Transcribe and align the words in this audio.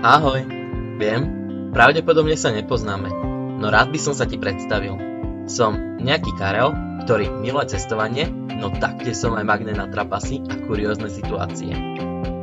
Ahoj, 0.00 0.48
viem, 0.96 1.28
pravdepodobne 1.76 2.32
sa 2.32 2.48
nepoznáme, 2.48 3.12
no 3.60 3.68
rád 3.68 3.92
by 3.92 4.00
som 4.00 4.16
sa 4.16 4.24
ti 4.24 4.40
predstavil. 4.40 4.96
Som 5.44 6.00
nejaký 6.00 6.32
Karel, 6.40 6.72
ktorý 7.04 7.28
miluje 7.28 7.76
cestovanie, 7.76 8.24
no 8.32 8.72
taktiež 8.72 9.20
som 9.20 9.36
aj 9.36 9.44
magnet 9.44 9.76
na 9.76 9.92
trapasy 9.92 10.40
a 10.48 10.56
kuriózne 10.64 11.12
situácie. 11.12 11.76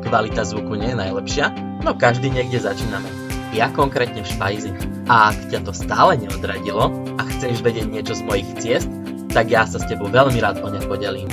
Kvalita 0.05 0.45
zvuku 0.45 0.77
nie 0.77 0.93
je 0.93 1.01
najlepšia, 1.01 1.45
no 1.81 1.97
každý 1.97 2.29
niekde 2.29 2.61
začíname. 2.61 3.09
Ja 3.57 3.73
konkrétne 3.73 4.21
v 4.21 4.29
špajzi. 4.37 4.71
A 5.09 5.33
ak 5.33 5.49
ťa 5.49 5.65
to 5.65 5.73
stále 5.73 6.13
neodradilo 6.13 6.93
a 7.17 7.21
chceš 7.25 7.65
vedieť 7.65 7.89
niečo 7.89 8.13
z 8.13 8.21
mojich 8.21 8.49
ciest, 8.61 8.91
tak 9.33 9.49
ja 9.49 9.65
sa 9.65 9.81
s 9.81 9.89
tebou 9.89 10.13
veľmi 10.13 10.37
rád 10.45 10.61
o 10.61 10.69
ne 10.69 10.77
podelím. 10.85 11.25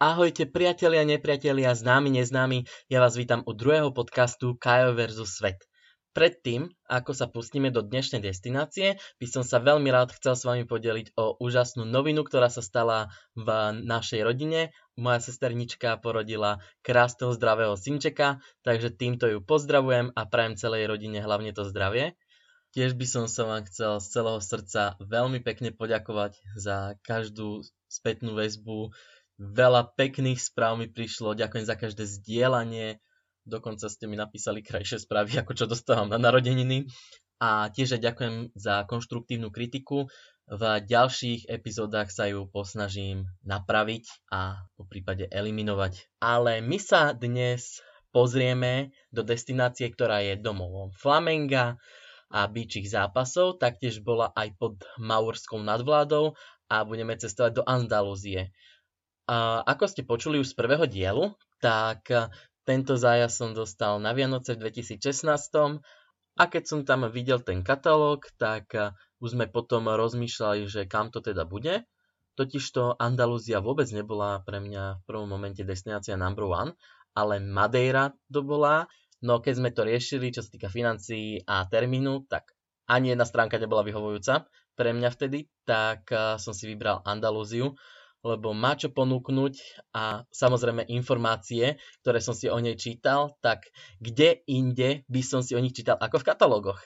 Ahojte 0.00 0.48
priatelia, 0.48 1.04
nepriatelia, 1.04 1.76
známi, 1.76 2.08
neznámi, 2.08 2.64
ja 2.88 3.04
vás 3.04 3.20
vítam 3.20 3.44
u 3.44 3.52
druhého 3.52 3.92
podcastu 3.92 4.56
Kajo 4.56 4.96
versus 4.96 5.36
Svet. 5.36 5.60
Predtým, 6.16 6.72
ako 6.88 7.12
sa 7.12 7.28
pustíme 7.28 7.68
do 7.68 7.84
dnešnej 7.84 8.24
destinácie, 8.24 8.96
by 9.20 9.26
som 9.28 9.44
sa 9.44 9.60
veľmi 9.60 9.92
rád 9.92 10.16
chcel 10.16 10.40
s 10.40 10.48
vami 10.48 10.64
podeliť 10.64 11.12
o 11.20 11.36
úžasnú 11.36 11.84
novinu, 11.84 12.24
ktorá 12.24 12.48
sa 12.48 12.64
stala 12.64 13.12
v 13.36 13.76
našej 13.84 14.24
rodine. 14.24 14.72
Moja 14.96 15.20
sesternička 15.20 16.00
porodila 16.00 16.64
krásneho 16.80 17.36
zdravého 17.36 17.76
synčeka, 17.76 18.40
takže 18.64 18.96
týmto 18.96 19.28
ju 19.28 19.44
pozdravujem 19.44 20.16
a 20.16 20.24
prajem 20.24 20.56
celej 20.56 20.88
rodine 20.88 21.20
hlavne 21.20 21.52
to 21.52 21.68
zdravie. 21.68 22.16
Tiež 22.72 22.96
by 22.96 23.04
som 23.04 23.24
sa 23.28 23.44
vám 23.44 23.68
chcel 23.68 24.00
z 24.00 24.06
celého 24.16 24.40
srdca 24.40 24.96
veľmi 24.96 25.44
pekne 25.44 25.76
poďakovať 25.76 26.40
za 26.56 26.96
každú 27.04 27.68
spätnú 27.90 28.38
väzbu, 28.38 28.94
Veľa 29.40 29.96
pekných 29.96 30.36
správ 30.36 30.76
mi 30.76 30.84
prišlo, 30.84 31.32
ďakujem 31.32 31.64
za 31.64 31.72
každé 31.72 32.04
zdieľanie, 32.04 33.00
dokonca 33.48 33.88
ste 33.88 34.04
mi 34.04 34.12
napísali 34.12 34.60
krajšie 34.60 35.00
správy, 35.00 35.32
ako 35.40 35.56
čo 35.56 35.64
dostávam 35.64 36.12
na 36.12 36.20
narodeniny. 36.20 36.84
A 37.40 37.72
tiež 37.72 37.96
ďakujem 37.96 38.52
za 38.52 38.84
konštruktívnu 38.84 39.48
kritiku. 39.48 40.12
V 40.44 40.62
ďalších 40.84 41.48
epizódach 41.48 42.12
sa 42.12 42.28
ju 42.28 42.44
posnažím 42.52 43.24
napraviť 43.40 44.28
a 44.28 44.60
po 44.76 44.84
prípade 44.84 45.24
eliminovať. 45.32 46.20
Ale 46.20 46.60
my 46.60 46.76
sa 46.76 47.16
dnes 47.16 47.80
pozrieme 48.12 48.92
do 49.08 49.24
destinácie, 49.24 49.88
ktorá 49.88 50.20
je 50.20 50.36
domovom 50.36 50.92
Flamenga 50.92 51.80
a 52.28 52.44
býčich 52.44 52.92
zápasov, 52.92 53.56
taktiež 53.56 54.04
bola 54.04 54.36
aj 54.36 54.52
pod 54.60 54.84
maurskou 55.00 55.64
nadvládou 55.64 56.36
a 56.68 56.84
budeme 56.84 57.16
cestovať 57.16 57.52
do 57.56 57.62
Andalúzie. 57.64 58.52
A 59.30 59.62
ako 59.62 59.86
ste 59.86 60.02
počuli 60.02 60.42
už 60.42 60.50
z 60.50 60.58
prvého 60.58 60.90
dielu, 60.90 61.30
tak 61.62 62.10
tento 62.66 62.98
zájazd 62.98 63.34
som 63.38 63.50
dostal 63.54 64.02
na 64.02 64.10
Vianoce 64.10 64.58
v 64.58 64.66
2016 64.66 65.22
a 66.34 66.42
keď 66.50 66.62
som 66.66 66.82
tam 66.82 67.06
videl 67.06 67.38
ten 67.38 67.62
katalóg, 67.62 68.26
tak 68.34 68.74
už 69.22 69.38
sme 69.38 69.46
potom 69.46 69.86
rozmýšľali, 69.86 70.66
že 70.66 70.90
kam 70.90 71.14
to 71.14 71.22
teda 71.22 71.46
bude. 71.46 71.86
Totižto 72.34 72.98
Andalúzia 72.98 73.62
vôbec 73.62 73.86
nebola 73.94 74.42
pre 74.42 74.58
mňa 74.58 74.98
v 74.98 75.02
prvom 75.06 75.30
momente 75.30 75.62
destinácia 75.62 76.18
number 76.18 76.50
one, 76.50 76.74
ale 77.14 77.38
Madeira 77.38 78.10
to 78.34 78.42
bola. 78.42 78.90
No 79.22 79.38
keď 79.38 79.54
sme 79.62 79.70
to 79.70 79.86
riešili, 79.86 80.34
čo 80.34 80.42
sa 80.42 80.50
týka 80.50 80.66
financií 80.72 81.38
a 81.46 81.70
termínu, 81.70 82.26
tak 82.26 82.50
ani 82.90 83.14
jedna 83.14 83.22
stránka 83.28 83.62
nebola 83.62 83.86
vyhovujúca 83.86 84.50
pre 84.74 84.90
mňa 84.90 85.10
vtedy, 85.14 85.46
tak 85.62 86.10
som 86.42 86.50
si 86.50 86.66
vybral 86.66 87.04
Andalúziu 87.06 87.78
lebo 88.20 88.52
má 88.52 88.76
čo 88.76 88.92
ponúknuť 88.92 89.84
a 89.96 90.28
samozrejme 90.28 90.84
informácie, 90.92 91.80
ktoré 92.04 92.20
som 92.20 92.36
si 92.36 92.52
o 92.52 92.58
nej 92.60 92.76
čítal, 92.76 93.36
tak 93.40 93.72
kde 94.00 94.44
inde 94.44 95.08
by 95.08 95.20
som 95.24 95.40
si 95.40 95.56
o 95.56 95.60
nich 95.60 95.72
čítal 95.72 95.96
ako 95.96 96.20
v 96.20 96.26
katalógoch. 96.28 96.80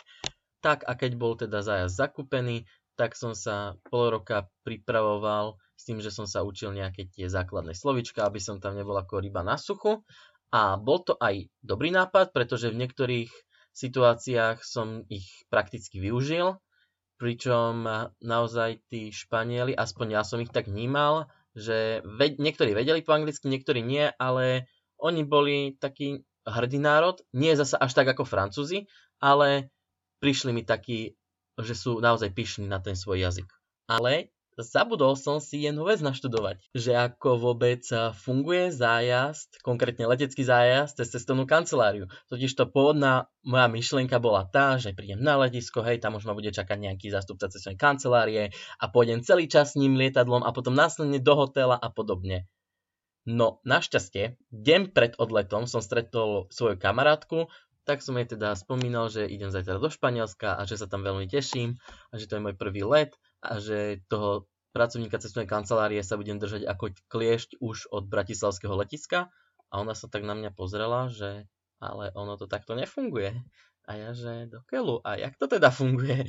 Tak 0.63 0.87
a 0.87 0.97
keď 0.97 1.13
bol 1.19 1.35
teda 1.35 1.61
zájazd 1.61 1.99
zakúpený, 1.99 2.65
tak 2.95 3.19
som 3.19 3.35
sa 3.35 3.75
pol 3.91 4.15
roka 4.15 4.47
pripravoval 4.63 5.59
s 5.75 5.83
tým, 5.83 5.99
že 5.99 6.15
som 6.15 6.31
sa 6.31 6.47
učil 6.47 6.71
nejaké 6.71 7.11
tie 7.11 7.27
základné 7.27 7.75
slovička, 7.75 8.23
aby 8.23 8.39
som 8.39 8.63
tam 8.63 8.79
nebol 8.79 8.95
ako 8.95 9.19
ryba 9.19 9.43
na 9.43 9.59
suchu. 9.59 10.07
A 10.55 10.79
bol 10.79 11.03
to 11.03 11.19
aj 11.19 11.51
dobrý 11.67 11.91
nápad, 11.91 12.31
pretože 12.31 12.71
v 12.71 12.79
niektorých 12.79 13.31
situáciách 13.75 14.63
som 14.63 15.03
ich 15.11 15.27
prakticky 15.51 15.99
využil 15.99 16.63
pričom 17.17 17.87
naozaj 18.21 18.83
tí 18.91 19.15
Španieli, 19.15 19.75
aspoň 19.75 20.07
ja 20.19 20.23
som 20.27 20.43
ich 20.43 20.51
tak 20.51 20.67
vnímal, 20.67 21.31
že 21.55 22.03
ve- 22.03 22.37
niektorí 22.37 22.75
vedeli 22.75 23.01
po 23.07 23.15
anglicky, 23.15 23.47
niektorí 23.47 23.81
nie, 23.81 24.11
ale 24.19 24.67
oni 24.99 25.23
boli 25.23 25.79
taký 25.79 26.27
hrdý 26.45 26.79
národ, 26.83 27.23
nie 27.33 27.55
zasa 27.57 27.81
až 27.81 27.95
tak 27.95 28.11
ako 28.11 28.27
Francúzi, 28.27 28.91
ale 29.23 29.71
prišli 30.21 30.51
mi 30.53 30.67
takí, 30.67 31.17
že 31.57 31.75
sú 31.79 32.03
naozaj 32.03 32.35
pyšní 32.35 32.67
na 32.67 32.83
ten 32.83 32.99
svoj 32.99 33.23
jazyk. 33.23 33.49
Ale 33.87 34.35
zabudol 34.59 35.19
som 35.19 35.43
si 35.43 35.63
jednu 35.63 35.87
vec 35.87 35.99
naštudovať, 35.99 36.63
že 36.75 36.95
ako 36.95 37.39
vôbec 37.39 37.83
funguje 38.23 38.71
zájazd, 38.71 39.59
konkrétne 39.67 40.07
letecký 40.07 40.47
zájazd 40.47 41.03
cez 41.03 41.15
cestovnú 41.19 41.45
kanceláriu. 41.49 42.07
Totiž 42.31 42.55
to 42.55 42.71
pôvodná 42.71 43.27
moja 43.43 43.67
myšlienka 43.69 44.17
bola 44.23 44.47
tá, 44.49 44.79
že 44.81 44.97
prídem 44.97 45.21
na 45.21 45.37
letisko, 45.37 45.85
hej, 45.85 46.01
tam 46.01 46.17
už 46.17 46.25
ma 46.25 46.33
bude 46.33 46.55
čakať 46.55 46.79
nejaký 46.81 47.13
zástupca 47.13 47.51
cestovnej 47.51 47.79
kancelárie 47.81 48.43
a 48.81 48.85
pôjdem 48.89 49.21
celý 49.21 49.51
čas 49.51 49.75
s 49.75 49.79
ním 49.79 49.99
lietadlom 49.99 50.47
a 50.47 50.51
potom 50.55 50.73
následne 50.73 51.19
do 51.19 51.35
hotela 51.37 51.77
a 51.77 51.93
podobne. 51.93 52.49
No, 53.25 53.65
našťastie, 53.65 54.37
deň 54.53 54.93
pred 54.93 55.17
odletom 55.17 55.65
som 55.65 55.81
stretol 55.81 56.45
svoju 56.53 56.77
kamarátku, 56.77 57.49
tak 57.85 58.01
som 58.01 58.17
jej 58.17 58.25
teda 58.25 58.57
spomínal, 58.57 59.13
že 59.13 59.29
idem 59.29 59.53
zajtra 59.53 59.77
do 59.77 59.93
Španielska 59.93 60.57
a 60.57 60.65
že 60.65 60.81
sa 60.81 60.89
tam 60.89 61.05
veľmi 61.05 61.29
teším 61.29 61.77
a 62.13 62.15
že 62.17 62.29
to 62.29 62.37
je 62.37 62.45
môj 62.45 62.57
prvý 62.57 62.85
let 62.85 63.17
a 63.45 63.61
že 63.61 64.01
toho 64.09 64.49
pracovníka 64.73 65.21
cestovnej 65.21 65.47
kancelárie 65.47 66.01
sa 66.03 66.19
budem 66.19 66.41
držať 66.41 66.67
ako 66.67 66.97
kliešť 67.13 67.61
už 67.61 67.93
od 67.95 68.09
bratislavského 68.11 68.75
letiska 68.75 69.31
a 69.71 69.75
ona 69.79 69.95
sa 69.95 70.11
tak 70.11 70.27
na 70.27 70.35
mňa 70.35 70.51
pozrela, 70.57 71.13
že 71.13 71.47
ale 71.79 72.11
ono 72.17 72.41
to 72.41 72.49
takto 72.49 72.73
nefunguje. 72.73 73.37
A 73.85 73.91
ja, 74.01 74.11
že 74.17 74.49
do 74.49 74.65
keľu, 74.65 75.05
a 75.05 75.21
jak 75.21 75.37
to 75.37 75.45
teda 75.45 75.69
funguje? 75.69 76.25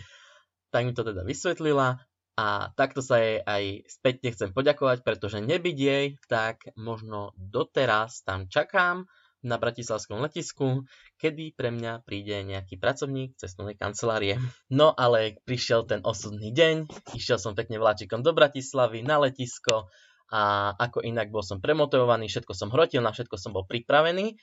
Tak 0.75 0.81
mi 0.83 0.91
to 0.91 1.07
teda 1.07 1.23
vysvetlila 1.23 2.03
a 2.35 2.47
takto 2.75 2.99
sa 2.99 3.15
jej 3.15 3.39
aj 3.39 3.87
späť 3.87 4.27
chcem 4.35 4.51
poďakovať, 4.51 5.07
pretože 5.07 5.39
nebyť 5.39 5.77
jej, 5.79 6.05
tak 6.27 6.67
možno 6.75 7.31
doteraz 7.39 8.27
tam 8.27 8.51
čakám 8.51 9.07
na 9.45 9.61
bratislavskom 9.61 10.17
letisku, 10.25 10.89
kedy 11.21 11.53
pre 11.53 11.69
mňa 11.69 12.01
príde 12.01 12.41
nejaký 12.41 12.81
pracovník 12.81 13.37
cestovnej 13.37 13.77
kancelárie. 13.77 14.41
No 14.73 14.89
ale 14.91 15.37
prišiel 15.45 15.85
ten 15.85 16.01
osudný 16.01 16.49
deň, 16.49 16.89
išiel 17.13 17.37
som 17.37 17.53
pekne 17.53 17.77
vláčikom 17.77 18.25
do 18.25 18.33
Bratislavy 18.33 19.05
na 19.05 19.21
letisko 19.21 19.93
a 20.33 20.73
ako 20.73 21.05
inak 21.05 21.29
bol 21.29 21.45
som 21.45 21.61
premotivovaný, 21.61 22.25
všetko 22.25 22.57
som 22.57 22.73
hrotil, 22.73 23.05
na 23.05 23.13
všetko 23.13 23.37
som 23.37 23.53
bol 23.53 23.69
pripravený. 23.69 24.33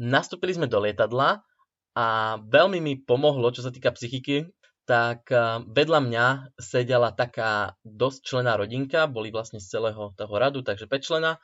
Nastúpili 0.00 0.56
sme 0.56 0.64
do 0.64 0.80
lietadla 0.80 1.44
a 1.92 2.06
veľmi 2.40 2.80
mi 2.80 2.96
pomohlo, 2.96 3.52
čo 3.52 3.60
sa 3.60 3.68
týka 3.68 3.92
psychiky, 3.92 4.48
tak 4.88 5.28
vedľa 5.68 6.00
mňa 6.00 6.26
sedela 6.56 7.12
taká 7.12 7.76
dosť 7.84 8.20
člená 8.24 8.56
rodinka, 8.56 9.04
boli 9.10 9.28
vlastne 9.28 9.60
z 9.60 9.76
celého 9.76 10.16
toho 10.16 10.34
radu, 10.40 10.64
takže 10.64 10.88
5 10.88 11.04
člena 11.04 11.36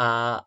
a 0.00 0.40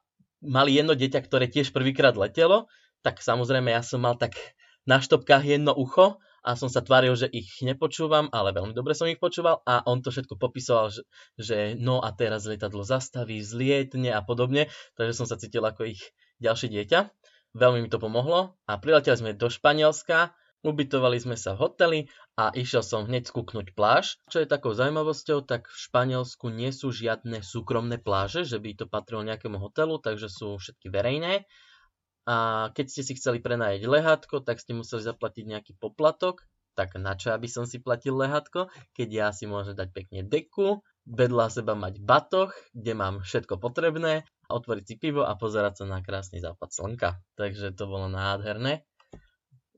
mali 0.44 0.76
jedno 0.76 0.96
dieťa, 0.96 1.20
ktoré 1.24 1.52
tiež 1.52 1.76
prvýkrát 1.76 2.16
letelo, 2.16 2.68
tak 3.04 3.24
samozrejme 3.24 3.72
ja 3.72 3.84
som 3.84 4.04
mal 4.04 4.20
tak 4.20 4.36
na 4.84 5.00
štopkách 5.00 5.44
jedno 5.46 5.76
ucho 5.76 6.20
a 6.44 6.56
som 6.56 6.72
sa 6.72 6.80
tváril, 6.80 7.14
že 7.20 7.28
ich 7.28 7.52
nepočúvam, 7.60 8.32
ale 8.32 8.56
veľmi 8.56 8.72
dobre 8.72 8.96
som 8.96 9.12
ich 9.12 9.20
počúval 9.20 9.60
a 9.68 9.84
on 9.86 10.00
to 10.00 10.10
všetko 10.10 10.40
popisoval, 10.40 10.92
že, 10.92 11.04
že 11.36 11.58
no 11.76 12.00
a 12.00 12.16
teraz 12.16 12.48
lietadlo 12.48 12.88
zastaví, 12.88 13.44
zlietne 13.44 14.16
a 14.16 14.24
podobne, 14.24 14.72
takže 14.96 15.14
som 15.14 15.28
sa 15.28 15.36
cítil 15.36 15.64
ako 15.64 15.92
ich 15.92 16.02
ďalšie 16.40 16.72
dieťa. 16.72 17.00
Veľmi 17.60 17.86
mi 17.86 17.90
to 17.92 18.00
pomohlo 18.00 18.56
a 18.70 18.72
prileteli 18.80 19.20
sme 19.20 19.32
do 19.36 19.52
Španielska, 19.52 20.32
Ubytovali 20.60 21.16
sme 21.24 21.40
sa 21.40 21.56
v 21.56 21.62
hoteli 21.64 22.00
a 22.36 22.52
išiel 22.52 22.84
som 22.84 23.08
hneď 23.08 23.32
skúknuť 23.32 23.72
pláž. 23.72 24.20
Čo 24.28 24.44
je 24.44 24.52
takou 24.52 24.76
zaujímavosťou, 24.76 25.48
tak 25.48 25.72
v 25.72 25.78
Španielsku 25.88 26.52
nie 26.52 26.76
sú 26.76 26.92
žiadne 26.92 27.40
súkromné 27.40 27.96
pláže, 27.96 28.44
že 28.44 28.60
by 28.60 28.76
to 28.76 28.86
patrilo 28.92 29.24
nejakému 29.24 29.56
hotelu, 29.56 30.04
takže 30.04 30.28
sú 30.28 30.60
všetky 30.60 30.92
verejné. 30.92 31.48
A 32.28 32.70
keď 32.76 32.86
ste 32.92 33.02
si 33.08 33.14
chceli 33.16 33.40
prenajať 33.40 33.88
lehátko, 33.88 34.44
tak 34.44 34.60
ste 34.60 34.76
museli 34.76 35.00
zaplatiť 35.00 35.48
nejaký 35.48 35.72
poplatok. 35.80 36.44
Tak 36.76 37.00
na 37.00 37.16
čo 37.16 37.32
aby 37.32 37.48
som 37.48 37.64
si 37.64 37.80
platil 37.80 38.20
lehátko, 38.20 38.68
keď 38.92 39.08
ja 39.08 39.28
si 39.32 39.48
môžem 39.48 39.80
dať 39.80 39.96
pekne 39.96 40.28
deku, 40.28 40.84
vedľa 41.08 41.48
seba 41.56 41.72
mať 41.74 42.04
batoh, 42.04 42.52
kde 42.76 42.94
mám 43.00 43.24
všetko 43.24 43.64
potrebné, 43.64 44.28
otvoriť 44.52 44.86
si 44.86 44.96
pivo 45.00 45.24
a 45.24 45.40
pozerať 45.40 45.84
sa 45.84 45.86
na 45.88 46.04
krásny 46.04 46.44
západ 46.44 46.70
slnka. 46.70 47.10
Takže 47.40 47.72
to 47.74 47.88
bolo 47.88 48.12
nádherné. 48.12 48.84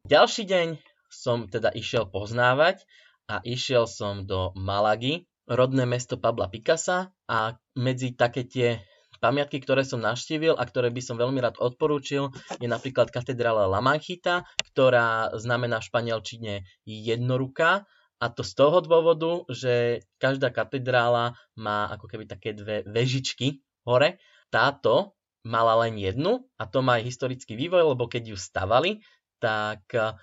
Ďalší 0.02 0.50
deň 0.50 0.68
som 1.14 1.46
teda 1.46 1.70
išiel 1.78 2.10
poznávať 2.10 2.82
a 3.30 3.38
išiel 3.46 3.86
som 3.86 4.26
do 4.26 4.50
Malagy, 4.58 5.30
rodné 5.46 5.86
mesto 5.86 6.18
Pabla 6.18 6.50
Picasa 6.50 7.14
a 7.30 7.54
medzi 7.78 8.18
také 8.18 8.50
tie 8.50 8.82
Pamiatky, 9.22 9.62
ktoré 9.62 9.86
som 9.86 10.02
navštívil 10.02 10.58
a 10.58 10.66
ktoré 10.66 10.90
by 10.90 11.02
som 11.06 11.14
veľmi 11.22 11.38
rád 11.38 11.62
odporúčil, 11.62 12.34
je 12.58 12.66
napríklad 12.66 13.14
katedrála 13.14 13.70
La 13.70 13.78
Manchita, 13.78 14.50
ktorá 14.74 15.38
znamená 15.38 15.78
v 15.78 15.88
španielčine 15.94 16.54
jednoruka, 16.90 17.86
a 18.22 18.26
to 18.34 18.42
z 18.42 18.54
toho 18.58 18.82
dôvodu, 18.82 19.46
že 19.50 20.06
každá 20.18 20.50
katedrála 20.50 21.38
má 21.58 21.90
ako 21.94 22.10
keby 22.10 22.26
také 22.30 22.54
dve 22.58 22.82
vežičky 22.86 23.62
hore. 23.86 24.18
Táto 24.50 25.18
mala 25.42 25.86
len 25.86 25.98
jednu 25.98 26.46
a 26.58 26.70
to 26.70 26.86
má 26.86 27.02
aj 27.02 27.10
historický 27.10 27.58
vývoj, 27.58 27.94
lebo 27.94 28.06
keď 28.06 28.34
ju 28.34 28.38
stavali, 28.38 29.02
tak 29.42 29.82
eh, 29.98 30.14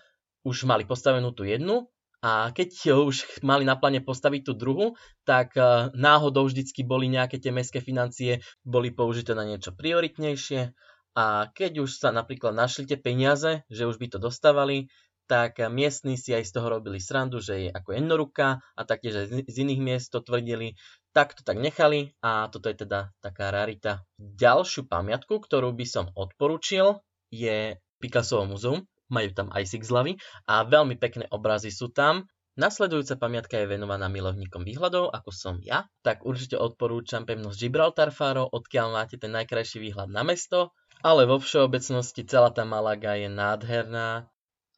už 0.47 0.65
mali 0.65 0.87
postavenú 0.87 1.35
tú 1.35 1.43
jednu 1.43 1.91
a 2.23 2.55
keď 2.55 2.95
už 3.11 3.43
mali 3.51 3.67
na 3.67 3.75
pláne 3.75 4.01
postaviť 4.01 4.43
tú 4.47 4.53
druhú, 4.55 4.87
tak 5.27 5.59
eh, 5.59 5.91
náhodou 5.93 6.47
vždycky 6.47 6.87
boli 6.87 7.11
nejaké 7.11 7.43
tie 7.43 7.51
mestské 7.51 7.83
financie, 7.83 8.41
boli 8.63 8.95
použité 8.95 9.35
na 9.35 9.43
niečo 9.43 9.75
prioritnejšie 9.75 10.73
a 11.19 11.51
keď 11.51 11.83
už 11.83 11.99
sa 11.99 12.15
napríklad 12.15 12.55
našli 12.55 12.87
tie 12.87 12.95
peniaze, 12.95 13.67
že 13.67 13.91
už 13.91 13.99
by 13.99 14.07
to 14.07 14.19
dostávali, 14.23 14.87
tak 15.29 15.61
miestni 15.69 16.17
si 16.17 16.33
aj 16.33 16.49
z 16.49 16.53
toho 16.57 16.81
robili 16.81 17.03
srandu, 17.03 17.43
že 17.43 17.69
je 17.69 17.71
ako 17.75 18.01
jednoruka 18.01 18.65
a 18.73 18.81
taktiež 18.89 19.29
aj 19.29 19.45
z 19.45 19.57
iných 19.61 19.81
miest 19.85 20.09
to 20.09 20.25
tvrdili, 20.25 20.79
tak 21.13 21.37
to 21.37 21.45
tak 21.45 21.61
nechali 21.61 22.17
a 22.25 22.49
toto 22.49 22.73
je 22.73 22.87
teda 22.89 23.13
taká 23.21 23.53
rarita. 23.53 24.09
Ďalšiu 24.17 24.89
pamiatku, 24.89 25.37
ktorú 25.45 25.77
by 25.77 25.87
som 25.91 26.09
odporučil, 26.17 27.05
je 27.29 27.77
Picassovo 28.01 28.49
muzeum. 28.49 28.89
Majú 29.09 29.29
tam 29.33 29.49
aj 29.53 29.65
six 29.65 29.89
hlavy 29.89 30.17
a 30.49 30.65
veľmi 30.65 30.97
pekné 31.01 31.29
obrazy 31.33 31.73
sú 31.73 31.89
tam. 31.93 32.29
Nasledujúca 32.59 33.15
pamiatka 33.17 33.55
je 33.63 33.71
venovaná 33.71 34.11
milovníkom 34.11 34.67
výhľadov, 34.67 35.15
ako 35.15 35.31
som 35.31 35.55
ja, 35.63 35.87
tak 36.03 36.27
určite 36.27 36.59
odporúčam 36.59 37.23
pevnosť 37.23 37.55
Gibraltar 37.55 38.11
Faro, 38.11 38.51
odkiaľ 38.51 38.99
máte 38.99 39.15
ten 39.15 39.31
najkrajší 39.31 39.79
výhľad 39.79 40.11
na 40.11 40.27
mesto, 40.27 40.75
ale 41.07 41.23
vo 41.31 41.39
všeobecnosti 41.39 42.27
celá 42.27 42.51
tá 42.51 42.67
Malaga 42.67 43.15
je 43.15 43.31
nádherná, 43.31 44.27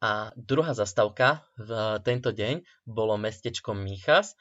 a 0.01 0.33
druhá 0.33 0.73
zastavka 0.73 1.45
v 1.61 2.01
tento 2.01 2.33
deň 2.33 2.65
bolo 2.89 3.21
mestečko 3.21 3.77
Michas, 3.77 4.33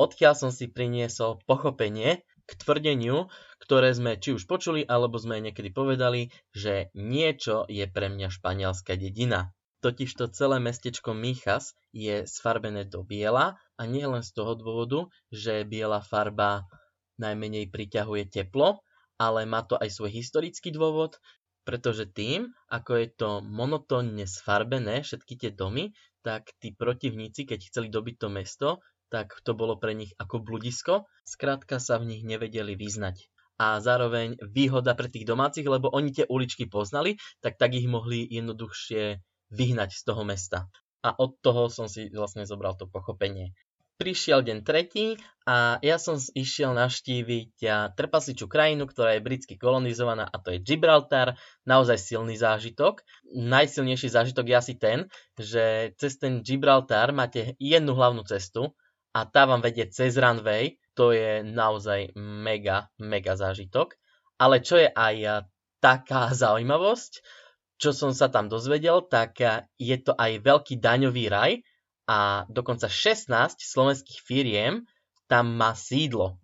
odkiaľ 0.00 0.32
som 0.32 0.48
si 0.48 0.72
priniesol 0.72 1.36
pochopenie 1.44 2.24
k 2.46 2.52
tvrdeniu, 2.58 3.30
ktoré 3.62 3.94
sme 3.94 4.18
či 4.18 4.34
už 4.34 4.44
počuli, 4.50 4.82
alebo 4.82 5.16
sme 5.16 5.38
niekedy 5.38 5.70
povedali, 5.70 6.34
že 6.50 6.90
niečo 6.92 7.64
je 7.70 7.86
pre 7.86 8.10
mňa 8.10 8.28
španielská 8.28 8.98
dedina. 8.98 9.54
Totižto 9.82 10.30
celé 10.30 10.62
mestečko 10.62 11.10
Michas 11.10 11.74
je 11.90 12.22
sfarbené 12.26 12.86
do 12.86 13.02
biela 13.02 13.58
a 13.74 13.82
nie 13.82 14.06
len 14.06 14.22
z 14.22 14.30
toho 14.30 14.54
dôvodu, 14.54 15.10
že 15.34 15.66
biela 15.66 15.98
farba 15.98 16.70
najmenej 17.18 17.66
priťahuje 17.70 18.30
teplo, 18.30 18.82
ale 19.18 19.42
má 19.46 19.66
to 19.66 19.74
aj 19.78 19.90
svoj 19.90 20.10
historický 20.10 20.70
dôvod, 20.70 21.18
pretože 21.62 22.10
tým, 22.10 22.50
ako 22.70 22.92
je 22.98 23.08
to 23.14 23.30
monotónne 23.42 24.26
sfarbené, 24.26 25.06
všetky 25.06 25.38
tie 25.38 25.50
domy, 25.54 25.94
tak 26.22 26.54
tí 26.62 26.74
protivníci, 26.74 27.46
keď 27.46 27.66
chceli 27.66 27.90
dobiť 27.90 28.14
to 28.18 28.28
mesto, 28.30 28.68
tak 29.12 29.36
to 29.44 29.52
bolo 29.52 29.76
pre 29.76 29.92
nich 29.92 30.16
ako 30.16 30.40
bludisko, 30.40 31.04
skrátka 31.28 31.76
sa 31.76 32.00
v 32.00 32.16
nich 32.16 32.22
nevedeli 32.24 32.72
vyznať. 32.72 33.28
A 33.60 33.76
zároveň 33.84 34.40
výhoda 34.40 34.96
pre 34.96 35.12
tých 35.12 35.28
domácich, 35.28 35.68
lebo 35.68 35.92
oni 35.92 36.16
tie 36.16 36.24
uličky 36.24 36.64
poznali, 36.72 37.20
tak 37.44 37.60
tak 37.60 37.76
ich 37.76 37.84
mohli 37.84 38.24
jednoduchšie 38.24 39.20
vyhnať 39.52 39.90
z 39.92 40.02
toho 40.08 40.24
mesta. 40.24 40.72
A 41.04 41.12
od 41.12 41.36
toho 41.44 41.68
som 41.68 41.92
si 41.92 42.08
vlastne 42.08 42.48
zobral 42.48 42.72
to 42.80 42.88
pochopenie 42.88 43.52
prišiel 44.02 44.42
deň 44.42 44.66
tretí 44.66 45.14
a 45.46 45.78
ja 45.78 45.94
som 45.94 46.18
išiel 46.18 46.74
navštíviť 46.74 47.54
trpasličú 47.94 48.50
krajinu, 48.50 48.90
ktorá 48.90 49.14
je 49.14 49.22
britsky 49.22 49.54
kolonizovaná 49.54 50.26
a 50.26 50.42
to 50.42 50.50
je 50.50 50.58
Gibraltar. 50.58 51.38
Naozaj 51.62 52.02
silný 52.02 52.34
zážitok. 52.34 53.06
Najsilnejší 53.30 54.10
zážitok 54.10 54.50
je 54.50 54.56
asi 54.58 54.74
ten, 54.74 54.98
že 55.38 55.94
cez 56.02 56.18
ten 56.18 56.42
Gibraltar 56.42 57.14
máte 57.14 57.54
jednu 57.62 57.94
hlavnú 57.94 58.26
cestu 58.26 58.74
a 59.12 59.28
tá 59.28 59.44
vám 59.44 59.60
vedie 59.60 59.88
cez 59.88 60.16
runway. 60.16 60.76
To 60.96 61.12
je 61.12 61.40
naozaj 61.40 62.12
mega, 62.16 62.92
mega 63.00 63.32
zážitok. 63.36 63.96
Ale 64.36 64.60
čo 64.60 64.76
je 64.80 64.88
aj 64.92 65.48
taká 65.80 66.32
zaujímavosť, 66.42 67.20
čo 67.80 67.90
som 67.90 68.14
sa 68.14 68.28
tam 68.28 68.46
dozvedel, 68.46 69.04
tak 69.08 69.40
je 69.76 69.96
to 69.98 70.14
aj 70.14 70.38
veľký 70.44 70.78
daňový 70.78 71.26
raj, 71.26 71.52
a 72.08 72.44
dokonca 72.50 72.90
16 72.90 73.62
slovenských 73.62 74.20
firiem 74.22 74.84
tam 75.30 75.54
má 75.54 75.72
sídlo. 75.72 76.38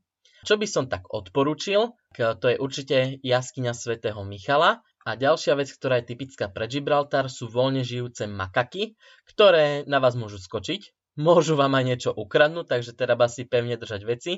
Čo 0.47 0.55
by 0.55 0.67
som 0.71 0.87
tak 0.87 1.11
odporučil, 1.11 1.93
to 2.15 2.47
je 2.47 2.57
určite 2.57 3.19
jaskyňa 3.27 3.75
svätého 3.75 4.23
Michala 4.23 4.81
a 5.03 5.19
ďalšia 5.19 5.59
vec, 5.59 5.69
ktorá 5.69 5.99
je 5.99 6.15
typická 6.15 6.47
pre 6.47 6.71
Gibraltar, 6.71 7.27
sú 7.27 7.51
voľne 7.51 7.83
žijúce 7.83 8.31
makaky, 8.31 8.95
ktoré 9.29 9.83
na 9.91 9.99
vás 9.99 10.15
môžu 10.15 10.39
skočiť, 10.39 10.95
môžu 11.19 11.59
vám 11.59 11.75
aj 11.75 11.85
niečo 11.85 12.11
ukradnúť, 12.15 12.79
takže 12.79 12.95
treba 12.95 13.27
si 13.27 13.45
pevne 13.45 13.75
držať 13.75 14.07
veci. 14.07 14.33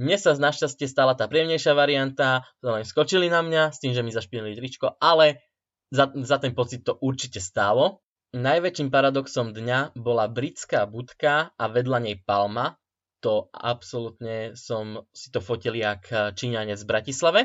Mne 0.00 0.16
sa 0.16 0.32
našťastie 0.32 0.88
stala 0.88 1.12
tá 1.12 1.28
príjemnejšia 1.28 1.76
varianta, 1.76 2.48
len 2.64 2.86
skočili 2.86 3.28
na 3.28 3.44
mňa 3.44 3.76
s 3.76 3.78
tým, 3.82 3.92
že 3.92 4.00
mi 4.00 4.14
zašpinili 4.14 4.56
tričko, 4.56 4.96
ale 4.96 5.44
za, 5.92 6.08
za 6.08 6.40
ten 6.40 6.56
pocit 6.56 6.88
to 6.88 6.96
určite 6.96 7.42
stálo. 7.42 8.00
Najväčším 8.32 8.88
paradoxom 8.88 9.52
dňa 9.52 9.92
bola 9.92 10.24
britská 10.32 10.88
budka 10.88 11.52
a 11.52 11.64
vedľa 11.68 11.98
nej 12.08 12.16
palma. 12.24 12.80
To 13.20 13.52
absolútne 13.52 14.56
som 14.56 15.04
si 15.12 15.28
to 15.28 15.44
fotil 15.44 15.76
jak 15.76 16.08
Číňanec 16.08 16.80
v 16.80 16.88
Bratislave. 16.88 17.40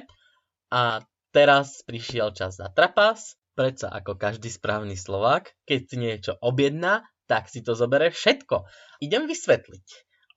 A 0.71 1.03
teraz 1.35 1.83
prišiel 1.83 2.31
čas 2.31 2.56
na 2.56 2.71
trapas. 2.71 3.35
Predsa 3.59 3.91
ako 3.91 4.15
každý 4.15 4.47
správny 4.47 4.95
Slovák, 4.95 5.51
keď 5.68 5.83
niečo 6.00 6.33
objedná, 6.39 7.03
tak 7.27 7.51
si 7.51 7.62
to 7.62 7.75
zobere 7.75 8.09
všetko. 8.09 8.65
Idem 9.03 9.27
vysvetliť. 9.27 9.85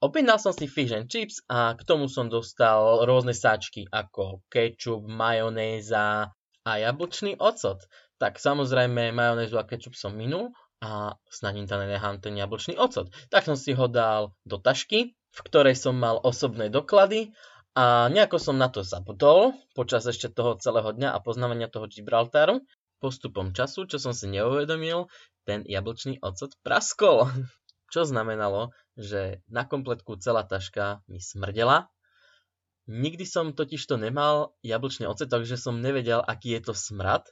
Objednal 0.04 0.40
som 0.40 0.52
si 0.52 0.69
fish 0.69 0.92
and 0.92 1.08
chips 1.08 1.44
a 1.48 1.76
k 1.76 1.84
tomu 1.84 2.08
som 2.10 2.28
dostal 2.28 3.04
rôzne 3.04 3.37
sáčky 3.37 3.87
ako 3.88 4.42
ketchup, 4.48 5.04
majonéza 5.06 6.32
a 6.64 6.70
jablčný 6.76 7.37
ocot 7.40 7.84
tak 8.20 8.37
samozrejme 8.37 9.16
majonézu 9.16 9.56
a 9.56 9.64
ketchup 9.64 9.96
som 9.96 10.12
minul 10.12 10.52
a 10.84 11.16
snad 11.32 11.56
im 11.56 11.64
tam 11.64 11.81
nenechám 11.81 12.20
ten 12.20 12.37
jablčný 12.37 12.76
ocot. 12.76 13.08
Tak 13.32 13.48
som 13.48 13.56
si 13.56 13.72
ho 13.72 13.88
dal 13.88 14.37
do 14.44 14.60
tašky, 14.60 15.16
v 15.16 15.40
ktorej 15.48 15.72
som 15.72 15.96
mal 15.96 16.20
osobné 16.20 16.69
doklady 16.69 17.32
a 17.72 18.12
nejako 18.12 18.37
som 18.37 18.60
na 18.60 18.69
to 18.69 18.84
zabudol 18.84 19.56
počas 19.72 20.04
ešte 20.04 20.28
toho 20.28 20.60
celého 20.60 20.92
dňa 20.92 21.16
a 21.16 21.22
poznávania 21.25 21.72
toho 21.72 21.88
Gibraltaru. 21.88 22.61
Postupom 23.00 23.56
času, 23.56 23.88
čo 23.88 23.97
som 23.97 24.12
si 24.12 24.28
neuvedomil, 24.28 25.09
ten 25.50 25.66
jablčný 25.66 26.23
ocot 26.23 26.54
praskol. 26.62 27.26
Čo 27.92 28.07
znamenalo, 28.07 28.71
že 28.95 29.42
na 29.50 29.66
kompletku 29.66 30.14
celá 30.23 30.47
taška 30.47 31.02
mi 31.11 31.19
smrdela. 31.19 31.90
Nikdy 32.87 33.26
som 33.26 33.50
totiž 33.50 33.83
to 33.83 33.99
nemal 33.99 34.54
jablčný 34.62 35.11
ocet, 35.11 35.26
takže 35.26 35.59
som 35.59 35.83
nevedel, 35.83 36.23
aký 36.23 36.54
je 36.54 36.71
to 36.71 36.75
smrad. 36.75 37.26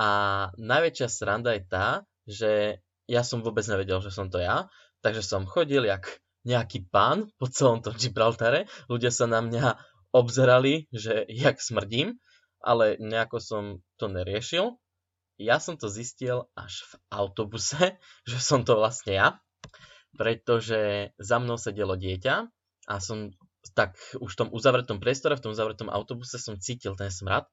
A 0.00 0.08
najväčšia 0.56 1.08
sranda 1.12 1.52
je 1.52 1.62
tá, 1.68 1.86
že 2.24 2.80
ja 3.04 3.20
som 3.20 3.44
vôbec 3.44 3.68
nevedel, 3.68 4.00
že 4.00 4.08
som 4.08 4.32
to 4.32 4.40
ja, 4.40 4.72
takže 5.04 5.20
som 5.20 5.44
chodil 5.44 5.84
jak 5.84 6.24
nejaký 6.48 6.88
pán 6.88 7.28
po 7.36 7.48
celom 7.48 7.84
tom 7.84 7.92
Gibraltare. 7.92 8.64
Ľudia 8.88 9.12
sa 9.12 9.28
na 9.28 9.44
mňa 9.44 9.76
obzerali, 10.16 10.88
že 10.92 11.28
jak 11.28 11.60
smrdím, 11.60 12.16
ale 12.64 12.96
nejako 12.96 13.36
som 13.40 13.62
to 14.00 14.08
neriešil. 14.08 14.80
Ja 15.40 15.58
som 15.58 15.74
to 15.74 15.90
zistil 15.90 16.46
až 16.54 16.86
v 16.86 16.92
autobuse, 17.10 17.98
že 18.30 18.38
som 18.38 18.62
to 18.62 18.78
vlastne 18.78 19.12
ja, 19.14 19.28
pretože 20.14 21.10
za 21.18 21.36
mnou 21.42 21.58
sedelo 21.58 21.98
dieťa 21.98 22.34
a 22.90 22.94
som 23.02 23.34
tak 23.72 23.96
už 24.20 24.30
v 24.36 24.38
tom 24.44 24.48
uzavretom 24.52 25.00
priestore, 25.00 25.40
v 25.40 25.48
tom 25.48 25.52
uzavretom 25.56 25.88
autobuse 25.88 26.36
som 26.36 26.60
cítil 26.60 26.94
ten 26.94 27.08
smrad 27.08 27.48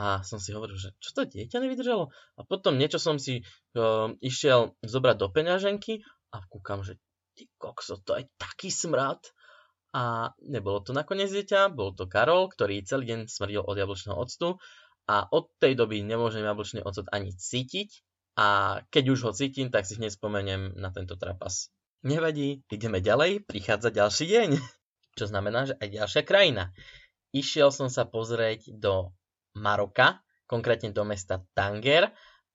a 0.00 0.24
som 0.26 0.42
si 0.42 0.50
hovoril, 0.50 0.74
že 0.74 0.90
čo 0.98 1.14
to 1.14 1.22
dieťa 1.28 1.62
nevydržalo? 1.62 2.10
A 2.10 2.40
potom 2.42 2.80
niečo 2.80 2.98
som 2.98 3.20
si 3.20 3.44
uh, 3.76 4.10
išiel 4.18 4.74
zobrať 4.82 5.16
do 5.20 5.28
peňaženky 5.30 6.02
a 6.32 6.42
kúkam, 6.48 6.82
že 6.82 6.98
ty 7.36 7.46
kokso, 7.60 8.00
to 8.02 8.16
je 8.18 8.24
taký 8.40 8.72
smrad. 8.72 9.20
A 9.92 10.32
nebolo 10.40 10.80
to 10.80 10.96
nakoniec 10.96 11.28
dieťa, 11.28 11.68
bol 11.68 11.92
to 11.92 12.08
Karol, 12.08 12.48
ktorý 12.48 12.80
celý 12.80 13.12
deň 13.12 13.20
smrdil 13.28 13.60
od 13.60 13.76
jablčného 13.76 14.16
octu 14.16 14.56
a 15.06 15.26
od 15.30 15.50
tej 15.58 15.74
doby 15.74 16.02
nemôžem 16.06 16.46
jablčný 16.46 16.86
ocot 16.86 17.10
ani 17.10 17.34
cítiť 17.34 18.02
a 18.38 18.80
keď 18.88 19.04
už 19.12 19.20
ho 19.28 19.32
cítim, 19.34 19.68
tak 19.68 19.84
si 19.84 19.98
hneď 19.98 20.14
spomeniem 20.14 20.78
na 20.78 20.88
tento 20.94 21.18
trapas. 21.18 21.68
Nevadí, 22.02 22.64
ideme 22.70 22.98
ďalej, 22.98 23.44
prichádza 23.46 23.92
ďalší 23.92 24.24
deň. 24.26 24.50
Čo 25.18 25.24
znamená, 25.28 25.68
že 25.68 25.74
aj 25.76 25.88
ďalšia 25.92 26.22
krajina. 26.24 26.72
Išiel 27.36 27.68
som 27.68 27.92
sa 27.92 28.08
pozrieť 28.08 28.72
do 28.72 29.12
Maroka, 29.52 30.24
konkrétne 30.48 30.90
do 30.92 31.04
mesta 31.04 31.44
Tanger. 31.52 32.12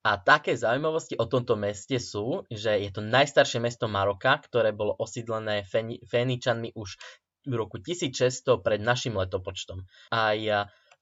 A 0.07 0.15
také 0.15 0.55
zaujímavosti 0.55 1.19
o 1.19 1.27
tomto 1.27 1.59
meste 1.59 1.99
sú, 1.99 2.47
že 2.47 2.79
je 2.79 2.89
to 2.95 3.03
najstaršie 3.03 3.59
mesto 3.59 3.91
Maroka, 3.91 4.39
ktoré 4.39 4.71
bolo 4.71 4.95
osídlené 4.95 5.67
Féničanmi 6.07 6.71
už 6.79 6.95
v 7.43 7.53
roku 7.53 7.75
1600 7.83 8.63
pred 8.63 8.79
našim 8.79 9.19
letopočtom. 9.19 9.83
Aj 10.15 10.39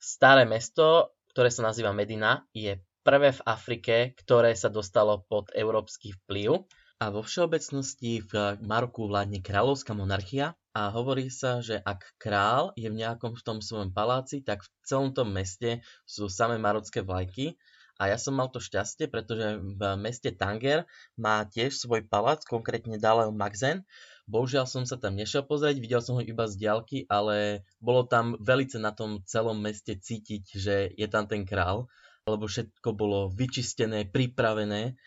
Staré 0.05 0.45
mesto, 0.45 1.17
ktoré 1.35 1.51
sa 1.51 1.67
nazýva 1.67 1.91
Medina, 1.91 2.47
je 2.55 2.79
prvé 3.03 3.35
v 3.35 3.43
Afrike, 3.43 4.15
ktoré 4.23 4.55
sa 4.55 4.71
dostalo 4.71 5.27
pod 5.27 5.51
európsky 5.51 6.15
vplyv. 6.23 6.63
A 7.03 7.11
vo 7.11 7.19
všeobecnosti 7.19 8.23
v 8.23 8.55
Maroku 8.63 9.11
vládne 9.11 9.43
kráľovská 9.43 9.91
monarchia 9.91 10.55
a 10.71 10.95
hovorí 10.95 11.27
sa, 11.27 11.59
že 11.59 11.75
ak 11.75 12.15
král 12.15 12.71
je 12.79 12.87
v 12.87 13.03
nejakom 13.03 13.35
v 13.35 13.43
tom 13.43 13.59
svojom 13.59 13.91
paláci, 13.91 14.47
tak 14.47 14.63
v 14.63 14.69
celom 14.87 15.11
tom 15.11 15.27
meste 15.27 15.83
sú 16.07 16.31
samé 16.31 16.55
marocké 16.55 17.03
vlajky 17.03 17.59
a 17.95 18.11
ja 18.11 18.17
som 18.19 18.35
mal 18.35 18.51
to 18.51 18.59
šťastie, 18.59 19.07
pretože 19.07 19.59
v 19.59 19.81
meste 19.95 20.31
Tanger 20.35 20.83
má 21.15 21.47
tiež 21.47 21.79
svoj 21.79 22.03
palác, 22.03 22.43
konkrétne 22.43 22.99
Daleo 22.99 23.31
Magzen. 23.31 23.87
Bohužiaľ 24.25 24.65
som 24.65 24.89
sa 24.89 24.97
tam 24.97 25.13
nešiel 25.13 25.45
pozrieť, 25.45 25.77
videl 25.77 26.01
som 26.01 26.17
ho 26.17 26.23
iba 26.25 26.49
z 26.49 26.57
diaľky, 26.57 27.05
ale 27.05 27.61
bolo 27.77 28.09
tam 28.09 28.33
velice 28.41 28.81
na 28.81 28.89
tom 28.89 29.21
celom 29.21 29.61
meste 29.61 29.93
cítiť, 29.93 30.43
že 30.49 30.75
je 30.97 31.07
tam 31.09 31.29
ten 31.29 31.45
král, 31.45 31.85
lebo 32.25 32.49
všetko 32.49 32.89
bolo 32.97 33.29
vyčistené, 33.29 34.09
pripravené. 34.09 34.97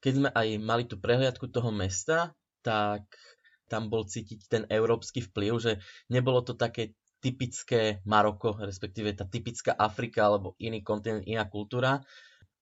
Keď 0.00 0.12
sme 0.16 0.28
aj 0.32 0.48
mali 0.64 0.88
tú 0.88 0.96
prehliadku 0.96 1.52
toho 1.52 1.68
mesta, 1.68 2.32
tak 2.64 3.04
tam 3.68 3.92
bol 3.92 4.08
cítiť 4.08 4.40
ten 4.48 4.62
európsky 4.72 5.20
vplyv, 5.20 5.52
že 5.60 5.72
nebolo 6.08 6.40
to 6.40 6.56
také 6.56 6.96
typické 7.20 8.00
Maroko, 8.08 8.56
respektíve 8.56 9.12
tá 9.12 9.28
typická 9.28 9.76
Afrika 9.76 10.32
alebo 10.32 10.56
iný 10.56 10.80
kontinent, 10.80 11.28
iná 11.28 11.44
kultúra, 11.44 12.00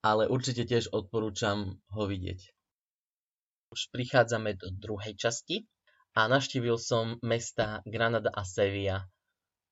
ale 0.02 0.26
určite 0.26 0.66
tiež 0.66 0.90
odporúčam 0.90 1.78
ho 1.94 2.02
vidieť. 2.02 2.50
Už 3.70 3.94
prichádzame 3.94 4.58
do 4.58 4.74
druhej 4.74 5.14
časti 5.14 5.70
a 6.14 6.30
naštívil 6.30 6.78
som 6.78 7.18
mesta 7.20 7.82
Granada 7.84 8.30
a 8.30 8.46
Sevilla 8.46 9.10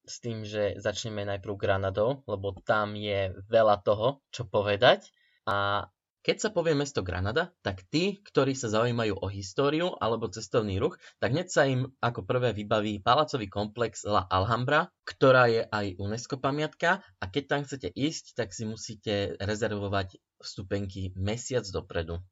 s 0.02 0.18
tým, 0.18 0.42
že 0.42 0.76
začneme 0.82 1.22
najprv 1.22 1.54
Granadou, 1.54 2.26
lebo 2.26 2.58
tam 2.66 2.98
je 2.98 3.30
veľa 3.46 3.86
toho, 3.86 4.18
čo 4.34 4.42
povedať 4.50 5.14
a 5.46 5.86
keď 6.22 6.38
sa 6.38 6.54
povie 6.54 6.78
mesto 6.78 7.02
Granada, 7.02 7.50
tak 7.66 7.82
tí, 7.90 8.22
ktorí 8.22 8.54
sa 8.54 8.70
zaujímajú 8.70 9.18
o 9.18 9.26
históriu 9.26 9.98
alebo 9.98 10.30
cestovný 10.30 10.78
ruch, 10.78 10.94
tak 11.18 11.34
hneď 11.34 11.50
sa 11.50 11.66
im 11.66 11.90
ako 11.98 12.22
prvé 12.22 12.54
vybaví 12.54 13.02
palácový 13.02 13.50
komplex 13.50 14.06
La 14.06 14.22
Alhambra, 14.30 14.86
ktorá 15.02 15.50
je 15.50 15.66
aj 15.66 15.98
UNESCO 15.98 16.38
pamiatka 16.38 17.02
a 17.18 17.24
keď 17.26 17.44
tam 17.50 17.60
chcete 17.66 17.90
ísť, 17.90 18.38
tak 18.38 18.54
si 18.54 18.62
musíte 18.62 19.34
rezervovať 19.42 20.22
vstupenky 20.38 21.10
mesiac 21.18 21.66
dopredu. 21.66 22.22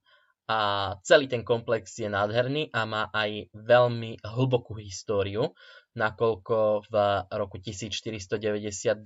A 0.50 0.56
celý 1.06 1.30
ten 1.30 1.46
komplex 1.46 1.94
je 2.02 2.10
nádherný 2.10 2.74
a 2.74 2.82
má 2.82 3.06
aj 3.14 3.54
veľmi 3.54 4.18
hlbokú 4.18 4.82
históriu, 4.82 5.54
nakoľko 5.94 6.90
v 6.90 6.94
roku 7.30 7.62
1492 7.62 8.98